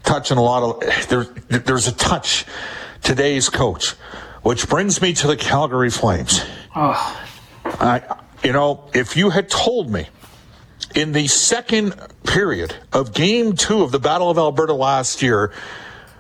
touching 0.03 0.38
a 0.38 0.41
lot 0.43 0.63
of, 0.63 1.09
there, 1.09 1.25
there's 1.59 1.88
a 1.88 1.91
touch 1.93 2.45
today's 3.03 3.49
coach, 3.49 3.91
which 4.41 4.67
brings 4.67 4.99
me 5.01 5.13
to 5.13 5.27
the 5.27 5.36
Calgary 5.38 5.91
Flames. 5.91 6.43
Oh. 6.75 7.19
I, 7.65 8.01
you 8.43 8.51
know, 8.51 8.89
if 8.93 9.15
you 9.15 9.29
had 9.29 9.49
told 9.49 9.89
me 9.89 10.08
in 10.95 11.13
the 11.13 11.27
second 11.27 11.95
period 12.25 12.75
of 12.91 13.13
game 13.13 13.56
two 13.56 13.84
of 13.84 13.91
the 13.91 13.99
Battle 13.99 14.29
of 14.29 14.38
Alberta 14.38 14.73
last 14.73 15.21
year 15.21 15.51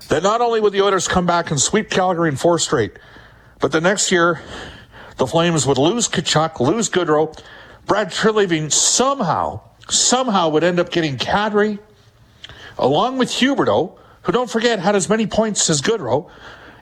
that 0.07 0.23
not 0.23 0.41
only 0.41 0.59
would 0.61 0.73
the 0.73 0.81
Oilers 0.81 1.07
come 1.07 1.25
back 1.25 1.51
and 1.51 1.59
sweep 1.59 1.89
Calgary 1.89 2.29
in 2.29 2.35
four 2.35 2.57
straight, 2.59 2.93
but 3.59 3.71
the 3.71 3.81
next 3.81 4.11
year 4.11 4.41
the 5.17 5.27
Flames 5.27 5.65
would 5.65 5.77
lose 5.77 6.07
Tkachuk, 6.07 6.59
lose 6.59 6.89
Gaudreau, 6.89 7.37
Brad 7.85 8.09
Treliving 8.09 8.71
somehow, 8.71 9.61
somehow 9.89 10.49
would 10.49 10.63
end 10.63 10.79
up 10.79 10.91
getting 10.91 11.17
Kadri, 11.17 11.79
along 12.77 13.17
with 13.17 13.29
Huberdeau, 13.29 13.97
who 14.23 14.31
don't 14.31 14.49
forget 14.49 14.79
had 14.79 14.95
as 14.95 15.09
many 15.09 15.27
points 15.27 15.69
as 15.69 15.81
Gaudreau, 15.81 16.29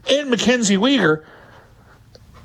and 0.09 0.29
Mackenzie 0.29 0.77
Weegar, 0.77 1.23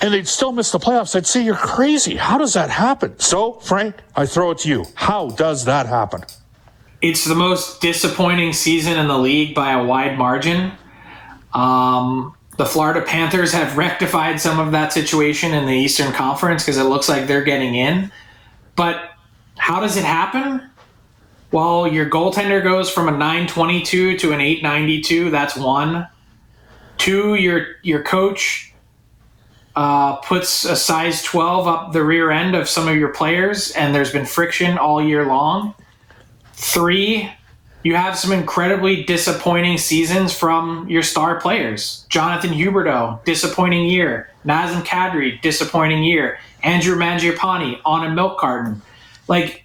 and 0.01 0.13
they'd 0.13 0.29
still 0.29 0.53
miss 0.53 0.71
the 0.71 0.79
playoffs, 0.79 1.17
I'd 1.17 1.27
say 1.27 1.43
you're 1.43 1.55
crazy. 1.55 2.17
How 2.17 2.39
does 2.39 2.55
that 2.55 2.71
happen? 2.71 3.19
So, 3.19 3.55
Frank, 3.55 3.97
I 4.15 4.27
throw 4.27 4.51
it 4.51 4.59
to 4.59 4.69
you. 4.69 4.85
How 4.95 5.29
does 5.31 5.65
that 5.65 5.87
happen? 5.87 6.23
It's 7.03 7.25
the 7.25 7.35
most 7.35 7.81
disappointing 7.81 8.53
season 8.53 8.99
in 8.99 9.09
the 9.09 9.19
league 9.19 9.55
by 9.55 9.73
a 9.73 9.85
wide 9.85 10.19
margin. 10.19 10.73
Um, 11.53 12.35
the 12.57 12.67
Florida 12.67 13.03
Panthers 13.03 13.53
have 13.53 13.77
rectified 13.77 14.41
some 14.41 14.59
of 14.59 14.73
that 14.73 14.93
situation 14.93 15.53
in 15.55 15.67
the 15.67 15.75
Eastern 15.75 16.13
Conference 16.13 16.63
because 16.63 16.79
it 16.79 16.85
looks 16.85 17.09
like 17.09 17.27
they're 17.27 17.45
getting 17.45 17.75
in. 17.75 18.11
But 18.77 19.11
how 19.59 19.81
does 19.81 19.97
it 19.97 20.05
happen? 20.05 20.71
Well, 21.53 21.87
your 21.87 22.09
goaltender 22.09 22.63
goes 22.63 22.91
from 22.91 23.09
a 23.09 23.13
922 23.13 24.19
to 24.19 24.33
an 24.33 24.41
892. 24.41 25.31
That's 25.31 25.57
one. 25.57 26.09
Two, 26.99 27.35
your 27.35 27.67
your 27.83 28.03
coach 28.03 28.75
uh, 29.77 30.17
puts 30.17 30.65
a 30.65 30.75
size 30.75 31.23
12 31.23 31.69
up 31.69 31.93
the 31.93 32.03
rear 32.03 32.31
end 32.31 32.57
of 32.57 32.69
some 32.69 32.89
of 32.89 32.97
your 32.97 33.11
players, 33.11 33.71
and 33.73 33.95
there's 33.95 34.11
been 34.11 34.25
friction 34.25 34.79
all 34.79 35.03
year 35.03 35.27
long. 35.27 35.75
Three, 36.55 37.31
you 37.83 37.95
have 37.95 38.19
some 38.19 38.33
incredibly 38.33 39.05
disappointing 39.05 39.77
seasons 39.77 40.37
from 40.37 40.89
your 40.89 41.03
star 41.03 41.39
players. 41.39 42.07
Jonathan 42.09 42.51
Huberdeau, 42.51 43.23
disappointing 43.25 43.85
year. 43.85 44.31
Nazem 44.47 44.83
Kadri, 44.83 45.41
disappointing 45.43 46.03
year. 46.03 46.39
Andrew 46.63 46.97
Mangiapane 46.97 47.79
on 47.85 48.07
a 48.07 48.11
milk 48.11 48.39
carton. 48.39 48.81
Like 49.29 49.65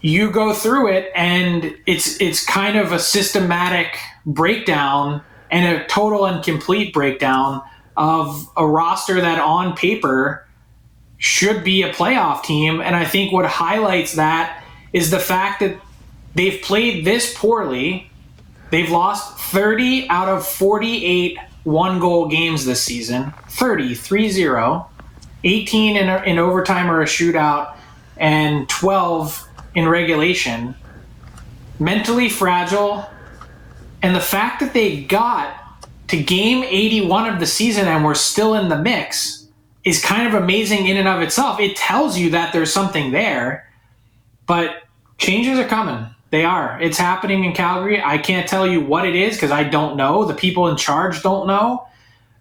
you 0.00 0.30
go 0.30 0.52
through 0.52 0.92
it 0.92 1.10
and 1.14 1.74
it's 1.86 2.20
it's 2.20 2.44
kind 2.44 2.76
of 2.76 2.92
a 2.92 2.98
systematic 2.98 3.96
breakdown 4.26 5.22
and 5.50 5.76
a 5.76 5.86
total 5.86 6.26
and 6.26 6.44
complete 6.44 6.92
breakdown 6.92 7.62
of 7.96 8.50
a 8.56 8.66
roster 8.66 9.20
that 9.20 9.38
on 9.38 9.76
paper 9.76 10.46
should 11.18 11.62
be 11.62 11.82
a 11.82 11.92
playoff 11.92 12.42
team. 12.42 12.80
And 12.80 12.96
I 12.96 13.04
think 13.04 13.32
what 13.32 13.46
highlights 13.46 14.14
that 14.14 14.64
is 14.92 15.10
the 15.10 15.20
fact 15.20 15.60
that 15.60 15.76
they've 16.34 16.60
played 16.62 17.04
this 17.04 17.36
poorly. 17.36 18.10
They've 18.70 18.90
lost 18.90 19.38
30 19.38 20.08
out 20.08 20.28
of 20.28 20.46
48 20.46 21.38
one 21.64 22.00
goal 22.00 22.26
games 22.26 22.64
this 22.64 22.82
season 22.82 23.32
30, 23.50 23.94
3 23.94 24.30
0, 24.30 24.88
18 25.44 25.96
in, 25.96 26.24
in 26.24 26.38
overtime 26.38 26.90
or 26.90 27.02
a 27.02 27.04
shootout, 27.04 27.76
and 28.16 28.68
12 28.68 29.48
in 29.74 29.88
regulation. 29.88 30.74
Mentally 31.78 32.28
fragile. 32.28 33.06
And 34.02 34.16
the 34.16 34.20
fact 34.20 34.60
that 34.60 34.72
they 34.74 35.04
got 35.04 35.61
to 36.12 36.22
game 36.22 36.62
81 36.62 37.32
of 37.32 37.40
the 37.40 37.46
season 37.46 37.88
and 37.88 38.04
we're 38.04 38.14
still 38.14 38.52
in 38.52 38.68
the 38.68 38.76
mix 38.76 39.48
is 39.82 40.04
kind 40.04 40.28
of 40.28 40.34
amazing 40.34 40.86
in 40.86 40.98
and 40.98 41.08
of 41.08 41.22
itself. 41.22 41.58
It 41.58 41.74
tells 41.74 42.18
you 42.18 42.28
that 42.30 42.52
there's 42.52 42.70
something 42.70 43.12
there, 43.12 43.66
but 44.46 44.82
changes 45.16 45.58
are 45.58 45.66
coming. 45.66 46.06
They 46.28 46.44
are. 46.44 46.78
It's 46.82 46.98
happening 46.98 47.44
in 47.44 47.54
Calgary. 47.54 48.02
I 48.02 48.18
can't 48.18 48.46
tell 48.46 48.66
you 48.66 48.82
what 48.82 49.08
it 49.08 49.16
is 49.16 49.36
because 49.36 49.50
I 49.50 49.64
don't 49.64 49.96
know. 49.96 50.26
The 50.26 50.34
people 50.34 50.68
in 50.68 50.76
charge 50.76 51.22
don't 51.22 51.46
know. 51.46 51.88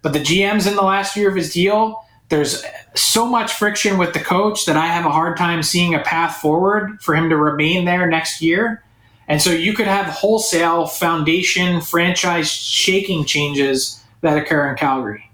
But 0.02 0.12
the 0.12 0.20
GM's 0.20 0.68
in 0.68 0.76
the 0.76 0.82
last 0.82 1.16
year 1.16 1.30
of 1.30 1.36
his 1.38 1.54
deal. 1.54 2.04
There's 2.28 2.66
so 2.94 3.26
much 3.26 3.54
friction 3.54 3.98
with 3.98 4.14
the 4.14 4.20
coach 4.20 4.66
that 4.66 4.76
I 4.76 4.88
have 4.88 5.06
a 5.06 5.12
hard 5.12 5.38
time 5.38 5.64
seeing 5.64 5.96
a 5.96 6.00
path 6.00 6.42
forward 6.42 7.02
for 7.02 7.16
him 7.16 7.30
to 7.30 7.38
remain 7.38 7.86
there 7.86 8.06
next 8.06 8.42
year. 8.42 8.84
And 9.32 9.42
so 9.42 9.50
you 9.52 9.72
could 9.74 9.88
have 9.88 10.08
wholesale 10.08 10.88
foundation 10.88 11.80
franchise 11.80 12.52
shaking 12.52 13.24
changes 13.24 14.04
that 14.20 14.38
occur 14.38 14.70
in 14.70 14.76
Calgary. 14.76 15.32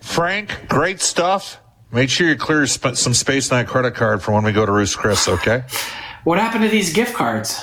Frank, 0.00 0.66
great 0.68 1.00
stuff. 1.00 1.58
Make 1.92 2.10
sure 2.10 2.26
you 2.28 2.34
clear 2.34 2.66
sp- 2.66 2.98
some 2.98 3.14
space 3.14 3.52
on 3.52 3.58
that 3.64 3.70
credit 3.70 3.94
card 3.94 4.20
for 4.20 4.32
when 4.32 4.42
we 4.42 4.50
go 4.50 4.66
to 4.66 4.72
Ruth's 4.72 4.96
Chris, 4.96 5.28
okay? 5.28 5.62
What 6.24 6.40
happened 6.40 6.64
to 6.64 6.68
these 6.68 6.92
gift 6.92 7.14
cards? 7.14 7.62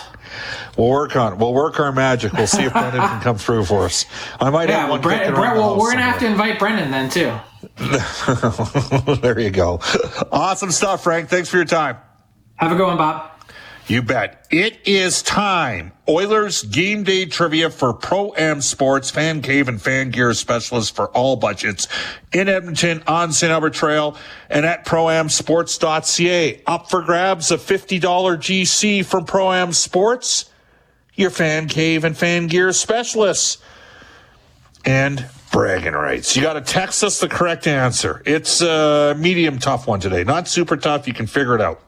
We'll 0.77 0.87
work 0.87 1.17
on 1.17 1.33
it. 1.33 1.39
We'll 1.39 1.53
work 1.53 1.77
our 1.81 1.91
magic. 1.91 2.31
We'll 2.31 2.47
see 2.47 2.63
if 2.63 2.71
Brendan 2.71 3.01
can 3.01 3.21
come 3.21 3.37
through 3.37 3.65
for 3.65 3.83
us. 3.83 4.05
I 4.39 4.51
might 4.51 4.69
Yeah, 4.69 4.79
have 4.83 4.89
one. 4.89 5.01
Brent, 5.01 5.33
well, 5.35 5.77
we're 5.77 5.91
gonna 5.91 6.03
have 6.03 6.19
to 6.21 6.27
invite 6.27 6.59
Brendan 6.59 6.91
then 6.91 7.09
too. 7.09 7.37
there 9.21 9.37
you 9.37 9.49
go. 9.51 9.81
Awesome 10.31 10.71
stuff, 10.71 11.03
Frank. 11.03 11.27
Thanks 11.27 11.49
for 11.49 11.57
your 11.57 11.65
time. 11.65 11.97
Have 12.55 12.71
a 12.71 12.75
good 12.75 12.87
one, 12.87 12.95
Bob. 12.97 13.31
You 13.87 14.01
bet. 14.01 14.47
It 14.49 14.79
is 14.85 15.21
time. 15.21 15.91
Oilers 16.07 16.63
game 16.63 17.03
day 17.03 17.25
trivia 17.25 17.69
for 17.69 17.93
Pro 17.93 18.33
Am 18.37 18.61
Sports, 18.61 19.11
Fan 19.11 19.41
Cave 19.41 19.67
and 19.67 19.81
Fan 19.81 20.09
Gear 20.11 20.33
specialists 20.33 20.89
for 20.89 21.07
all 21.09 21.35
budgets 21.35 21.89
in 22.31 22.47
Edmonton 22.47 23.03
on 23.07 23.33
St. 23.33 23.51
Albert 23.51 23.73
Trail 23.73 24.17
and 24.49 24.65
at 24.65 24.85
proamsports.ca. 24.85 26.61
Up 26.65 26.89
for 26.89 27.01
grabs 27.01 27.51
a 27.51 27.57
$50 27.57 27.99
GC 27.99 29.05
from 29.05 29.25
Pro 29.25 29.51
Am 29.51 29.73
Sports, 29.73 30.49
your 31.15 31.29
Fan 31.29 31.67
Cave 31.67 32.05
and 32.05 32.17
Fan 32.17 32.47
Gear 32.47 32.71
specialists. 32.71 33.57
And 34.85 35.25
bragging 35.53 35.93
rights. 35.93 36.35
You 36.35 36.41
got 36.41 36.53
to 36.53 36.61
text 36.61 37.03
us 37.03 37.19
the 37.19 37.29
correct 37.29 37.67
answer. 37.67 38.21
It's 38.25 38.61
a 38.61 39.15
medium 39.17 39.59
tough 39.59 39.87
one 39.87 39.99
today. 39.99 40.23
Not 40.23 40.47
super 40.47 40.75
tough. 40.75 41.07
You 41.07 41.13
can 41.13 41.27
figure 41.27 41.55
it 41.55 41.61
out. 41.61 41.79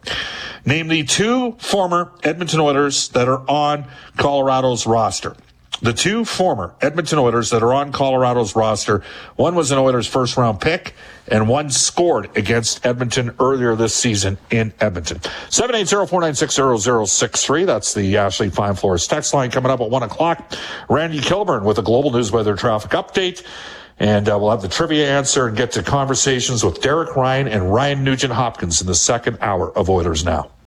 Name 0.65 0.88
the 0.88 1.04
two 1.04 1.54
former 1.60 2.12
Edmonton 2.23 2.60
Oilers 2.60 3.10
that 3.10 3.28
are 3.28 3.47
on 3.49 3.86
Colorado's 4.17 4.88
roster. 4.88 5.36
The 5.82 5.93
two 5.93 6.23
former 6.25 6.73
Edmonton 6.82 7.19
Oilers 7.19 7.49
that 7.49 7.62
are 7.62 7.73
on 7.73 7.91
Colorado's 7.91 8.56
roster, 8.56 9.04
one 9.36 9.56
was 9.56 9.71
an 9.71 9.78
Oilers 9.78 10.08
first 10.08 10.38
round 10.38 10.62
pick 10.62 10.93
and 11.28 11.49
one 11.49 11.69
scored 11.69 12.30
against 12.38 12.86
Edmonton 12.86 13.36
earlier 13.39 13.75
this 13.75 13.93
season 13.93 14.38
in 14.49 14.71
Edmonton. 14.80 15.17
780-496-0063. 15.49 17.65
That's 17.65 17.93
the 17.93 18.15
Ashley 18.17 18.49
Fine 18.49 18.75
Floors 18.75 19.06
text 19.06 19.34
line 19.34 19.51
coming 19.51 19.69
up 19.69 19.82
at 19.82 19.89
one 19.89 20.04
o'clock. 20.04 20.56
Randy 20.89 21.19
Kilburn 21.19 21.65
with 21.65 21.78
a 21.78 21.84
global 21.84 22.12
news 22.12 22.32
weather 22.32 22.56
traffic 22.56 22.91
update. 22.91 23.45
And 23.97 24.28
uh, 24.28 24.38
we'll 24.39 24.51
have 24.51 24.62
the 24.62 24.67
trivia 24.67 25.10
answer 25.10 25.47
and 25.47 25.56
get 25.56 25.71
to 25.73 25.84
conversations 25.84 26.65
with 26.65 26.82
Derek 26.82 27.15
Ryan 27.15 27.47
and 27.47 27.73
Ryan 27.73 28.04
Nugent 28.04 28.34
Hopkins 28.34 28.82
in 28.82 28.88
the 28.88 28.95
second 28.95 29.38
hour 29.39 29.71
of 29.71 29.89
Oilers 29.89 30.25
Now. 30.25 30.51